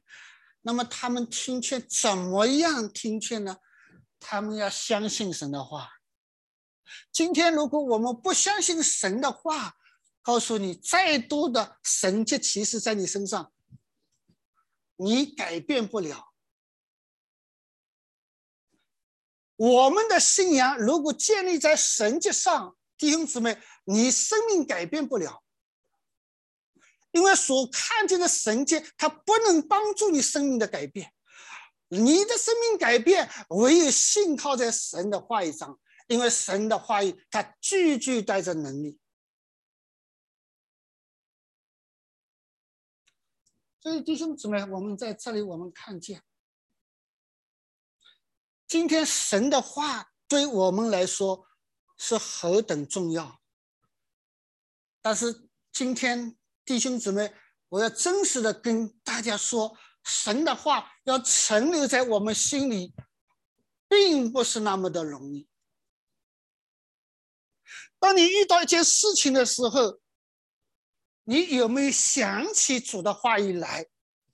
[0.63, 3.55] 那么他们听劝怎么样听劝呢？
[4.19, 5.87] 他们要相信神的话。
[7.13, 9.75] 今天，如果我们不相信神的话，
[10.21, 13.53] 告诉你，再多的神迹奇事在你身上，
[15.03, 16.31] 你改变不了。
[19.55, 25.43] 我们的信仰如果建立在神迹上，弟兄姊妹，你生命改变不了，
[27.11, 31.11] 因为所看见的神迹，它不能帮助你生命的改变。
[31.87, 38.99] 你的生命改变，唯有信靠在神的话语上，因为神的话语，它句句带着能力。
[43.81, 46.23] 所以弟兄姊妹，我们在这里，我们看见，
[48.67, 51.47] 今天神的话对我们来说
[51.97, 53.41] 是何等重要。
[55.01, 57.33] 但是今天弟兄姊妹，
[57.69, 59.77] 我要真实的跟大家说。
[60.03, 62.91] 神的话要存留在我们心里，
[63.87, 65.47] 并不是那么的容易。
[67.99, 69.99] 当你遇到一件事情的时候，
[71.23, 73.87] 你有没有想起主的话语来？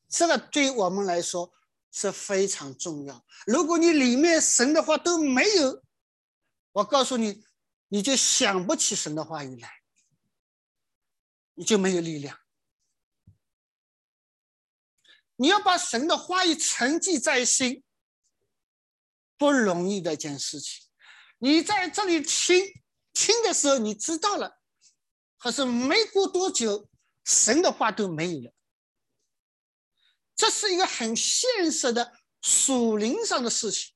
[0.09, 1.53] 这个对我们来说
[1.91, 3.25] 是非常重要。
[3.45, 5.83] 如果你里面神的话都没有，
[6.71, 7.43] 我告诉你，
[7.89, 9.69] 你就想不起神的话语来，
[11.55, 12.39] 你就没有力量。
[15.35, 17.83] 你要把神的话语沉记在心，
[19.37, 20.85] 不容易的一件事情。
[21.39, 22.63] 你在这里听
[23.13, 24.59] 听的时候，你知道了，
[25.47, 26.89] 可是没过多久，
[27.23, 28.53] 神的话都没有了。
[30.35, 33.95] 这是一个很现实的属灵上的事情。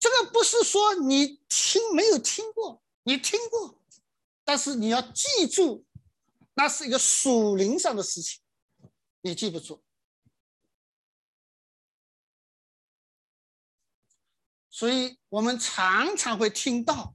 [0.00, 3.80] 这个不是说你听没有听过，你听过，
[4.42, 5.86] 但是你要记住，
[6.54, 8.40] 那是一个属灵上的事情，
[9.20, 9.84] 你记不住。
[14.68, 17.14] 所以我们常常会听到，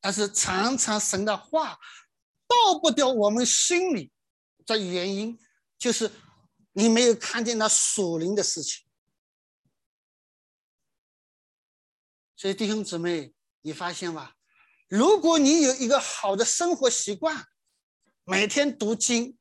[0.00, 1.80] 但是常常神的话
[2.52, 4.10] 到不掉我们心里
[4.66, 5.38] 的原因，
[5.78, 6.10] 就是
[6.72, 8.84] 你没有看见那属灵的事情。
[12.36, 13.32] 所以弟兄姊妹，
[13.62, 14.34] 你发现吧？
[14.88, 17.46] 如果你有一个好的生活习惯，
[18.24, 19.38] 每天读经，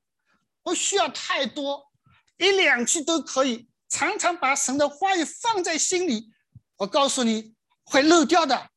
[0.64, 1.91] 不需要太多，
[2.38, 6.32] 一两句都可以，常常把神的话语放在心里。
[6.78, 8.72] 我告诉你会漏掉的，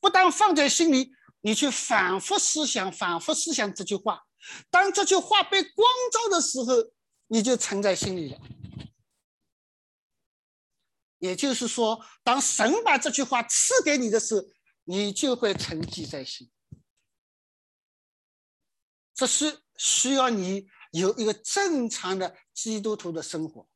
[0.00, 1.12] 不但放在心里，
[1.44, 4.24] 你去反复思想、反复思想这句话。
[4.70, 6.90] 当这句话被光照的时候，
[7.26, 8.40] 你就沉在心里了。
[11.18, 14.42] 也就是说，当神把这句话赐给你的时候，
[14.84, 16.50] 你就会沉积在心。
[19.12, 23.68] 这是需要你有一个正常的基督徒的生活。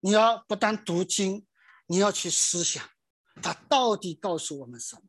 [0.00, 1.46] 你要不但读经，
[1.86, 2.90] 你要去思想，
[3.40, 5.02] 他到底告诉我们什么？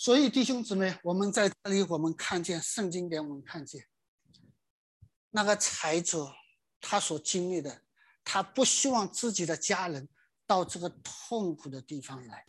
[0.00, 3.86] 所以弟兄姊妹，我们在这里，我们看见圣经给我们看见，
[5.28, 6.26] 那个财主
[6.80, 7.82] 他所经历的，
[8.24, 10.08] 他不希望自己的家人
[10.46, 12.46] 到这个痛苦的地方来。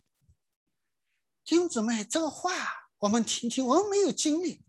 [1.44, 2.50] 弟兄姊妹，这个话
[3.00, 4.64] 我们听听，我们没有经历。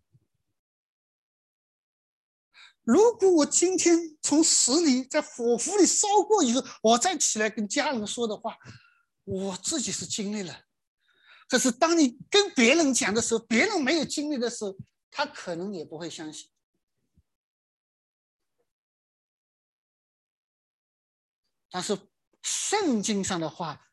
[2.81, 8.57] 如果我今天从死里在火湖里烧过以后，我再起来跟家人说的话，
[9.23, 10.62] 我自己是经历了。
[11.53, 14.75] 可是当你跟别人讲的时候，别人没有经历的时候，
[15.11, 16.49] 他可能也不会相信。
[21.69, 21.95] 但是
[22.41, 23.91] 圣经上的话，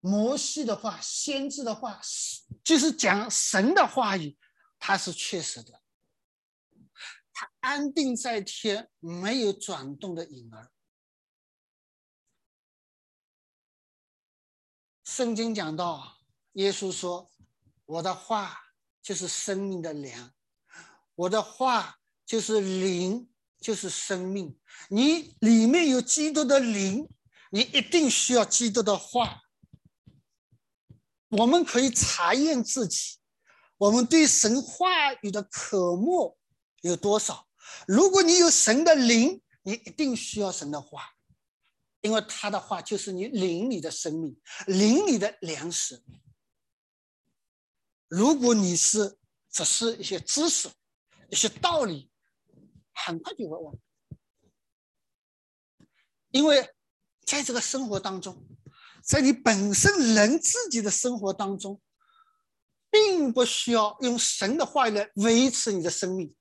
[0.00, 1.98] 摩西的话，先知的话，
[2.62, 4.36] 就是讲神的话语，
[4.78, 5.80] 它是确实的。
[7.32, 10.70] 他安定在天，没有转动的影儿。
[15.02, 16.18] 圣经讲到，
[16.54, 17.30] 耶稣说
[17.86, 18.56] ：“我的话
[19.02, 20.32] 就是生命的粮，
[21.14, 23.28] 我的话就是灵，
[23.60, 24.58] 就是生命。
[24.88, 27.08] 你里面有基督的灵，
[27.50, 29.42] 你一定需要基督的话。
[31.30, 33.18] 我们可以查验自己，
[33.76, 36.38] 我们对神话语的渴慕
[36.82, 37.48] 有多少？
[37.86, 41.10] 如果你有神的灵，你一定需要神的话。”
[42.02, 44.36] 因为他的话就是你灵里的生命，
[44.66, 46.02] 灵里的粮食。
[48.14, 49.18] 如果你是
[49.50, 50.70] 只是一些知识、
[51.30, 52.08] 一些道理，
[52.92, 53.74] 很快就会忘。
[56.30, 56.70] 因为
[57.26, 58.46] 在这个生活当中，
[59.02, 61.82] 在你本身人自己的生活当中，
[62.88, 66.32] 并不需要用神的话来维持你的生命，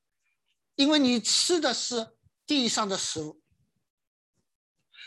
[0.75, 2.15] 因为你吃的是
[2.45, 3.41] 地上的食物。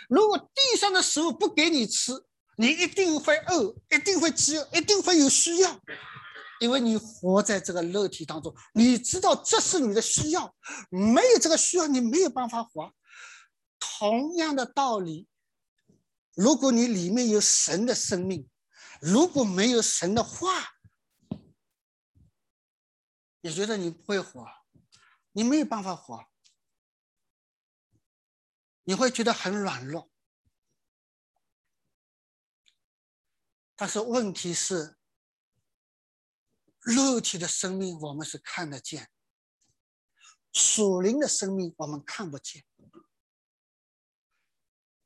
[0.08, 2.12] 如果地上的食物不给你吃，
[2.56, 5.80] 你一定会饿，一定会饥饿，一定会有需要，
[6.60, 10.56] 因为你活在这个肉体当中，你知道这是你的需要，
[10.90, 12.94] 没有这个需要，你没有办法活。
[13.78, 15.28] 同样的道理，
[16.34, 18.48] 如果你里面有神的生命，
[19.00, 20.74] 如果没有神的话，
[23.40, 24.46] 你觉得你不会活，
[25.32, 26.26] 你没有办法活。
[28.88, 30.08] 你会觉得很软弱，
[33.74, 34.96] 但是问题是，
[36.86, 39.10] 肉体的生命我们是看得见，
[40.52, 42.64] 属灵的生命我们看不见。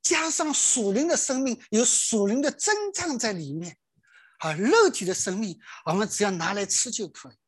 [0.02, 3.78] 加上属灵的生命有属灵的增长在里面，
[4.40, 7.38] 而肉体的生命我们只要拿来吃就可以。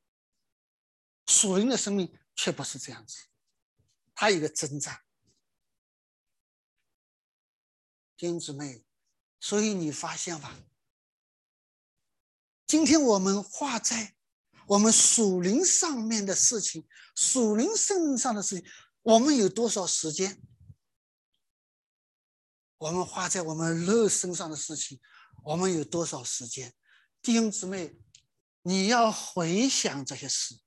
[1.27, 3.27] 属灵的生命却不是这样子，
[4.15, 4.99] 它有个增长。
[8.17, 8.83] 弟兄姊妹，
[9.41, 10.57] 所以你发现吧，
[12.67, 14.15] 今天我们画在
[14.73, 18.71] 我们属灵上面的事情，属灵生命上的事情，
[19.03, 20.41] 我们有多少时间？
[22.79, 24.99] 我们花在我们肉身上的事情，
[25.45, 26.75] 我们有多少时间？
[27.21, 27.99] 弟兄姊妹，
[28.63, 30.59] 你要回想这些事，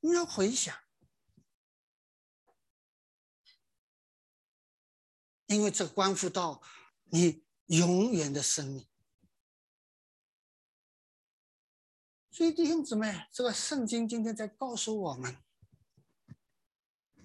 [0.00, 0.76] 你要回想。
[5.46, 6.60] 因为这关乎到
[7.04, 8.87] 你永远的生命，
[12.38, 15.38] 所以弟兄姊妹，这个圣经今天在告诉我们：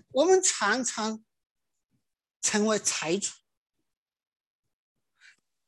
[0.10, 1.24] 我们常常
[2.42, 3.30] 成为财主，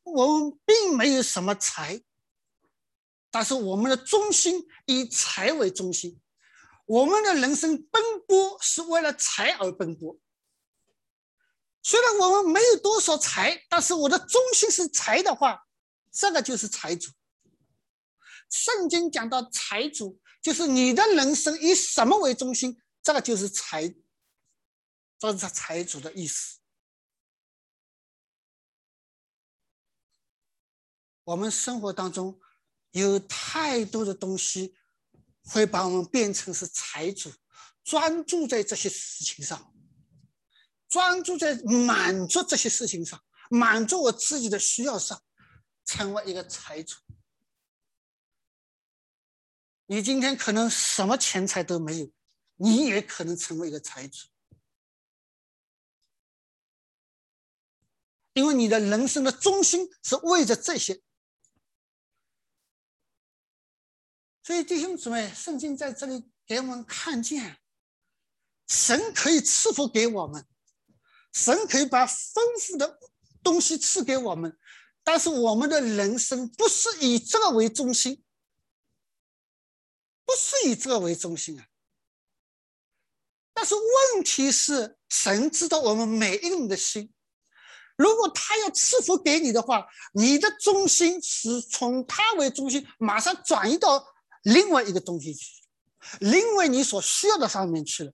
[0.02, 2.02] 我们并没有什么财，
[3.30, 6.20] 但是我们的中心以财为中心，
[6.88, 10.18] 我们的人生奔波是为了财而奔波。
[11.84, 15.68] 虽然我们没有多少财，但是我的中心是财的话，
[16.12, 17.12] 这个就是财主。
[18.50, 23.94] 圣经讲到财主，就是你的人生以什么为中心，这个就是财，
[25.18, 26.60] 这是财主的意思。
[31.24, 32.40] 我们生活当中
[32.92, 34.76] 有太多的东西
[35.44, 37.32] 会把我们变成是财主，
[37.84, 39.74] 专注在这些事情上。
[40.88, 45.22] 专注在满足这些事情上，满足我自己的需要上，
[45.84, 46.96] 成为一个财主。
[49.88, 52.12] 你今天可能什么钱财都没有，
[52.56, 54.28] 你也可能成为一个财主，
[58.34, 61.02] 因为你的人生的中心是为着这些。
[64.42, 67.60] 所以弟兄姊妹，圣经在这里给我们看见，
[68.68, 70.46] 神可以赐福给我们。
[71.32, 73.00] 神可以把丰富的
[73.44, 74.58] 东西赐给我们，
[75.04, 78.25] 但是我们的人生不是以这个为中心，
[80.26, 81.66] 不是以这个为中心啊。
[83.54, 87.14] 但是问题是，神知道我们每一个人的心，
[87.96, 94.06] 如果他要赐福给你的话，你的中心是从他为中心，马上转移到
[94.44, 95.64] 另外一个东西去，
[96.20, 98.12] 另外你所需要的上面去了。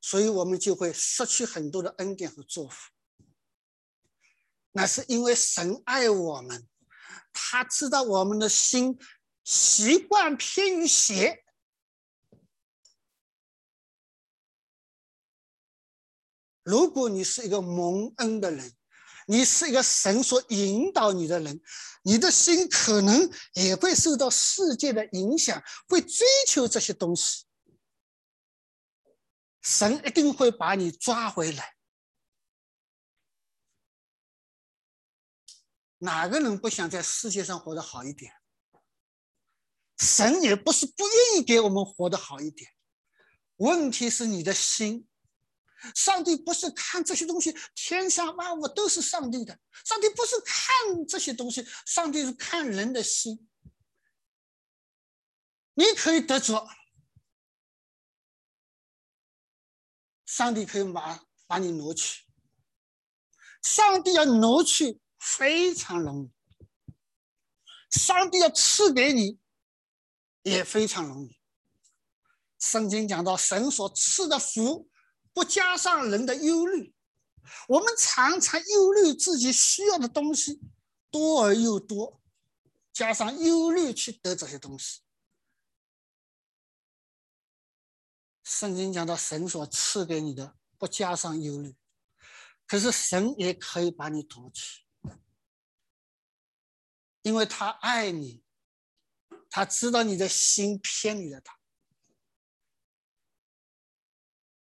[0.00, 2.90] 所以我们就会失去很多的恩典和祝福。
[4.72, 6.66] 那是因为神爱我们，
[7.32, 8.98] 他知道我们的心
[9.44, 11.44] 习惯偏于邪。
[16.62, 18.74] 如果你是一个蒙恩的人，
[19.26, 21.60] 你是一个神所引导你的人，
[22.02, 27.44] 你的心可能也会受到世界的影响，会追求这些东西。
[29.60, 31.76] 神一定会把你抓回来。
[35.98, 38.32] 哪个人不想在世界上活得好一点？
[39.98, 42.70] 神也不是不愿意给我们活得好一点，
[43.56, 45.06] 问题是你的心。
[45.94, 49.58] 上帝不是看这些东西，天下万物都是上帝的。
[49.84, 53.48] 上帝不是看这些东西，上帝是看人的心。
[55.74, 56.66] 你可以得着，
[60.24, 62.24] 上帝可以把把你挪去。
[63.62, 66.30] 上帝要挪去非常容易，
[67.90, 69.38] 上帝要赐给你
[70.44, 71.36] 也非常容易。
[72.60, 74.88] 圣经讲到，神所赐的福。
[75.32, 76.94] 不加上人的忧虑，
[77.66, 80.60] 我们常常忧虑自己需要的东西
[81.10, 82.22] 多而又多，
[82.92, 85.00] 加上忧虑去得这些东西。
[88.44, 91.74] 圣经讲到神所赐给你的不加上忧虑，
[92.64, 94.84] 可是神也可以把你夺去，
[97.22, 98.43] 因为他爱你，
[99.54, 101.56] 他知道你的心偏离了他。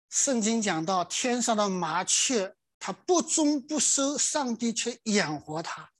[0.08, 5.92] 圣经讲到天上的麻雀，它不忠不收，上帝却养活它。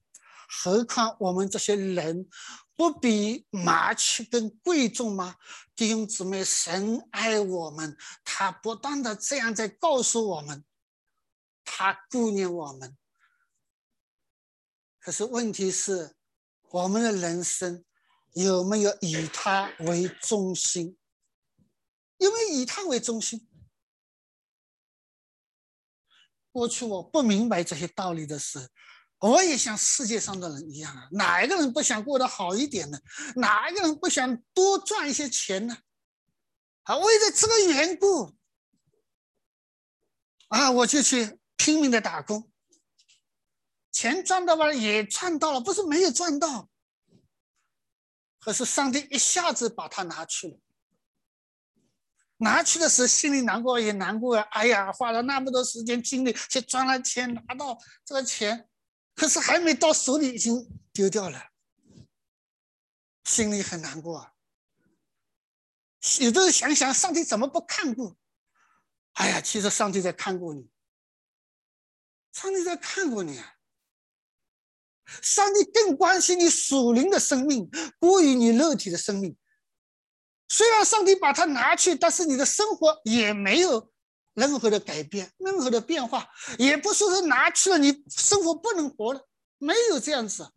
[0.48, 2.26] 何况我们这些人，
[2.74, 5.36] 不比麻雀更贵重吗？
[5.76, 10.64] 弟兄姊妹，神爱我们，他不断的这样在告诉我们，
[11.64, 12.96] 他顾念我们。
[14.98, 16.16] 可是问题是，
[16.70, 17.84] 我们的人生
[18.34, 20.96] 有没有以他为中心？
[22.18, 23.48] 有没有以他为中心？
[26.52, 28.58] 过去我不明白这些道理的时
[29.18, 32.98] 候，我也像世界上的人一样啊，哪一个人不想过得好一点呢？
[33.36, 35.76] 哪一个人不想多赚一些钱呢？
[36.84, 38.34] 啊，为了这个缘故，
[40.48, 42.50] 啊，我就去拼命的打工，
[43.92, 46.69] 钱赚到了也赚到了，不是没有赚到，
[48.40, 50.58] 可是上帝一下子把它拿去了。
[52.38, 58.66] 拿去的时候心里难过也难过呀，哎呀，花了那么多时间精力去赚了钱，拿到这个钱，
[59.14, 61.50] 可是还没到手里已经丢掉了，
[63.24, 64.32] 心里很难过啊。
[66.18, 68.16] 有的时候想想，上帝怎么不看顾？
[69.12, 70.70] 哎呀，其实上帝在看顾你，
[72.32, 73.59] 上帝在看顾你啊。
[75.22, 79.36] 上帝更关心你属灵的生命，过于你肉体的生命。
[80.48, 83.92] 虽然上帝把它拿去，但是你的生活也没有
[84.34, 90.52] 任何的改变，任何的变化，也不说是拿去了你生活不能活了，没有这样子。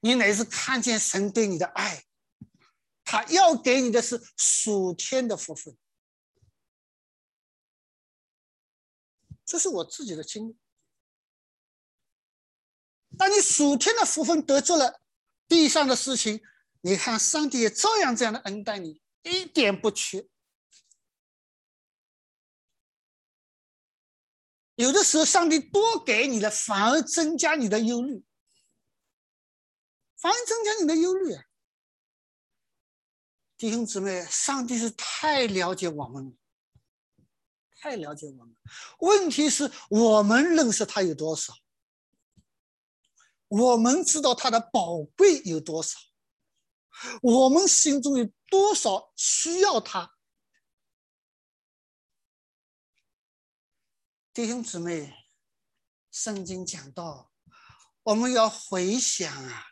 [0.00, 2.04] 你乃是看见神对你的爱，
[3.04, 5.76] 他要给你的是属天的福分，
[9.44, 10.56] 这是我自己的经历。
[13.20, 15.02] 当你属天的福分得住了，
[15.46, 16.40] 地上的事情。
[16.80, 20.26] 你看，上帝也照样这样的恩待你，一点不缺。
[24.76, 28.24] 有的时候，上帝多给你了，反而增加你的忧虑，
[30.16, 31.44] 反而增加你的忧虑啊。
[33.58, 36.32] 弟兄姊妹，上帝是太了解我们了，
[37.82, 38.56] 太了解我们。
[39.00, 41.52] 问题是我们认识他有多少？
[43.50, 45.98] 我们知道他的宝贵有多少？
[47.20, 50.14] 我们心中有多少需要他？
[54.32, 55.12] 弟兄姊妹，
[56.12, 57.32] 圣经讲到，
[58.04, 59.64] 我们要回想啊，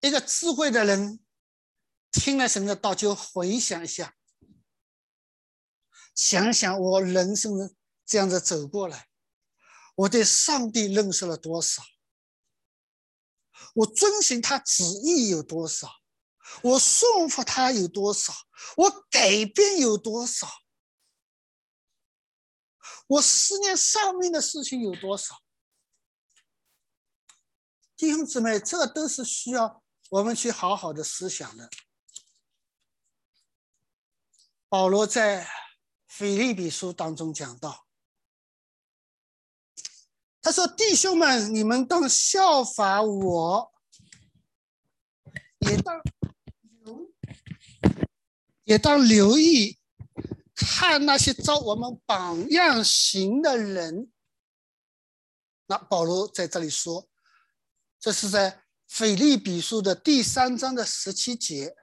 [0.00, 1.24] 一个智慧的人
[2.10, 4.16] 听了神的道，就回想一下，
[6.14, 7.72] 想想我人生的
[8.04, 9.07] 这样子走过来，
[9.98, 11.82] 我对上帝认识了多少？
[13.74, 16.00] 我遵循他旨意有多少？
[16.62, 18.32] 我顺服他有多少？
[18.76, 20.48] 我改变有多少？
[23.08, 25.42] 我思念上面的事情有多少？
[27.96, 31.68] 弟兄姊妹，这都是需要我们去好好的思想的。
[34.68, 35.50] 保罗在
[36.06, 37.87] 腓立比书当中讲到。
[40.48, 43.70] 他说：“弟兄们，你们当效法我，
[45.58, 46.00] 也当
[46.80, 47.12] 留，
[48.64, 49.78] 也当留意
[50.54, 54.10] 看那些照我们榜样行的人。
[55.66, 57.06] 那保罗在这里说，
[58.00, 61.76] 这是在腓利比书的第三章的十七节。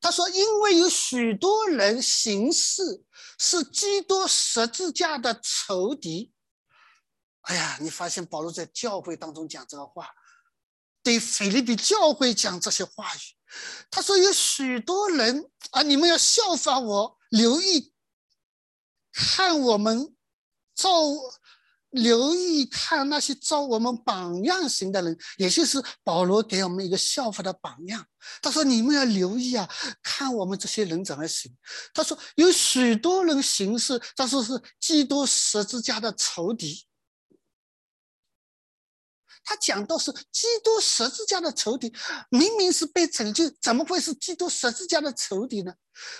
[0.00, 3.04] 他说：“因为有许多人行事
[3.38, 6.32] 是基督十字架的仇敌。”
[7.42, 10.10] 哎呀，你发现保罗在教会当中讲这个话，
[11.02, 13.18] 对腓利比教会讲这些话语。
[13.90, 17.92] 他说：“有许多人啊，你们要效法我，留意
[19.12, 20.16] 看我们
[20.74, 20.90] 造。”
[21.96, 28.04] 留意看那些照我们榜样型的人，也就是保罗给我们一个效法的榜样。
[28.42, 29.68] 他说：“你们要留意啊，
[30.02, 31.50] 看我们这些人怎么行。”
[31.94, 36.84] 他说：“有许多人行事，他说是基督十字架的仇敌。”
[39.42, 41.92] 他讲到是基督十字架的仇敌，
[42.30, 45.72] 明明是被拯救，怎么会是基督十字架的仇敌呢？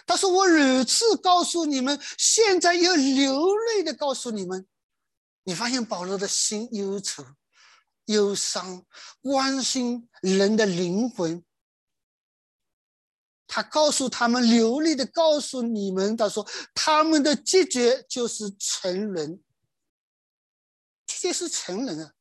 [0.07, 4.66] 他说：“我屡次告诉你们，现在又流泪的告诉你们。”
[5.47, 7.24] 你发现保罗的心忧愁、
[8.07, 8.84] 忧伤，
[9.20, 11.44] 关心人的灵魂。
[13.47, 16.44] 他告诉他们，流利的告诉你们，他说
[16.74, 19.40] 他们的结局就是沉沦。
[21.07, 22.12] 这是成人啊！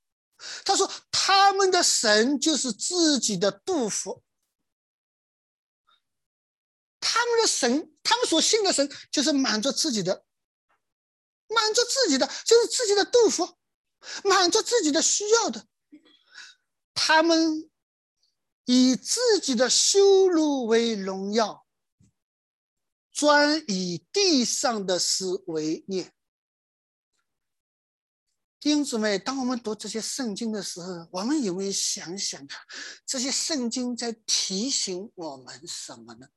[0.64, 4.24] 他说他们的神就是自己的杜甫，
[7.00, 10.24] 他们的神，他们所信的神就是满足自己的。
[11.76, 13.58] 满足自己的就是自己的杜甫，
[14.24, 15.68] 满足自己的需要的。
[16.94, 17.70] 他们
[18.64, 21.68] 以自己的修路为荣耀，
[23.12, 26.14] 专以地上的事为念。
[28.62, 32.62] 弟兄姊妹，当我们读这些圣经的时候，我们有没有想想看，
[33.06, 36.28] 这些圣经在提醒我们什么呢？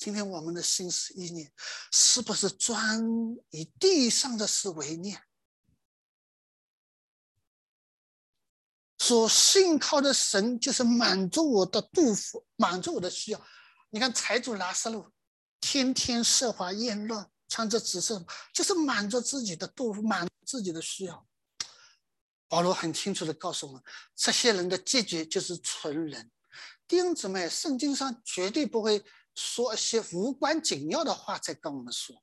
[0.00, 1.52] 今天我们的心思意念，
[1.92, 3.04] 是不是专
[3.50, 5.22] 以地上的事为念？
[8.96, 13.46] 所信靠的神就是满足我的杜甫，满足我的需要。
[13.90, 15.12] 你看财主拉萨路，
[15.60, 18.24] 天天奢华宴乐，穿着紫色，
[18.54, 21.26] 就是满足自己的杜甫，满足自己的需要。
[22.48, 23.82] 保罗很清楚的告诉我们，
[24.16, 26.30] 这些人的结局就是纯人。
[26.88, 29.04] 弟兄姊妹，圣经上绝对不会。
[29.34, 32.22] 说一些无关紧要的话在跟我们说，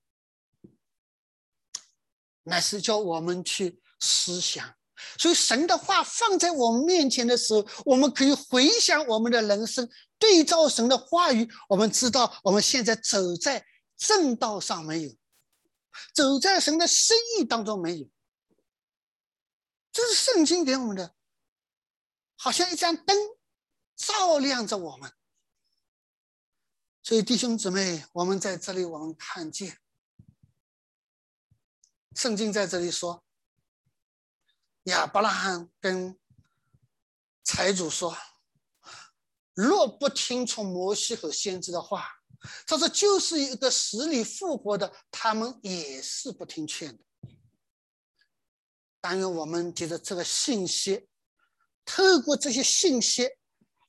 [2.43, 4.75] 乃是叫我们去思想。
[5.19, 9.87] 所以神的话放在我们面前的时候，我们可以回想我们的人生，
[10.17, 13.63] 对照神的话语，我们知道我们现在走在
[13.95, 15.11] 正道上没有，
[16.15, 18.09] 走在神的心意当中没有。
[19.91, 21.13] 这是圣经给我们的，
[22.35, 23.15] 好像一盏灯
[23.95, 25.11] 照亮着我们。
[27.07, 29.77] 所以，弟兄姊妹，我们在这里，我们看见
[32.13, 33.23] 圣经在这里说，
[34.83, 36.19] 亚伯拉罕跟
[37.45, 38.13] 财主说
[39.55, 42.05] ：“若不听从摩西和先知的话，
[42.65, 47.05] 他说就是一个死里复活的，他们也是不听劝的。”
[48.99, 51.07] 但愿我们觉得这个信息，
[51.85, 53.29] 透过这些信息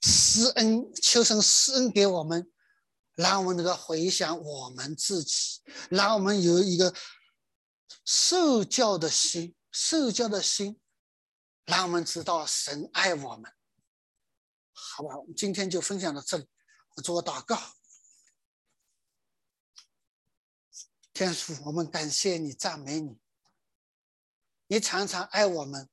[0.02, 2.48] 施恩，求神施恩给我们。
[3.18, 5.60] 让我们能够回想我们自己，
[5.90, 6.94] 让我们有一个
[8.04, 10.80] 受教的心，受教的心，
[11.64, 13.52] 让我们知道神爱我们。
[14.72, 16.48] 好吧，我们今天就分享到这里。
[16.94, 17.60] 我做个祷告，
[21.12, 23.18] 天父，我们感谢你，赞美你。
[24.68, 25.88] 你常常爱我们，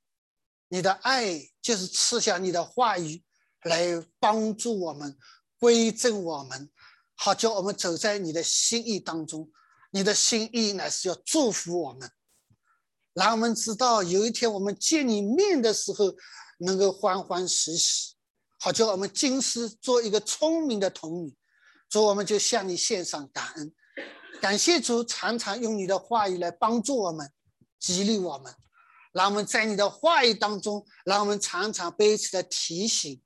[0.68, 3.24] 你的爱就是赐下你的话语
[3.64, 5.18] 来帮助我们，
[5.58, 6.72] 归正我们。
[7.16, 9.50] 好，叫我们走在你的心意当中。
[9.92, 12.12] 你的心意乃是要祝福我们，
[13.14, 16.14] 让我们知道有一天我们见你面的时候，
[16.60, 18.16] 能够欢欢喜喜。
[18.60, 21.34] 好，叫我们今世做一个聪明的童女。
[21.90, 23.74] 主，我们就向你献上感恩，
[24.42, 27.32] 感谢主常常用你的话语来帮助我们，
[27.80, 28.54] 激励我们。
[29.14, 33.22] 让我们在你的话语当中，让我们常常彼此的提醒，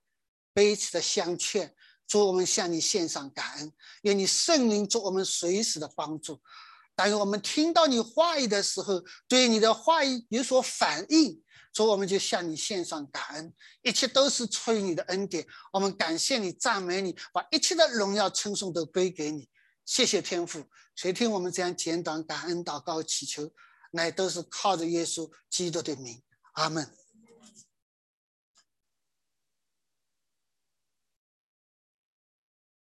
[0.54, 1.74] 彼此的相劝。
[2.10, 6.41] 主，我们向你献上感恩，愿你圣灵做我们随时的帮助。
[6.95, 11.41] 但愿我们听到你话语的时候，对你的话语有所反应。
[11.72, 13.53] 主，我们就向你献上感恩，
[13.84, 15.45] 一切都是出于你的恩典。
[15.72, 19.47] 我们感谢你，赞美你，把一切的荣耀称颂都归给你。
[19.86, 20.64] 谢谢天父，
[20.95, 23.51] 谁听我们这样简短感恩祷告祈求，
[23.91, 26.20] 乃都是靠着耶稣基督的名。
[26.53, 26.99] 阿门。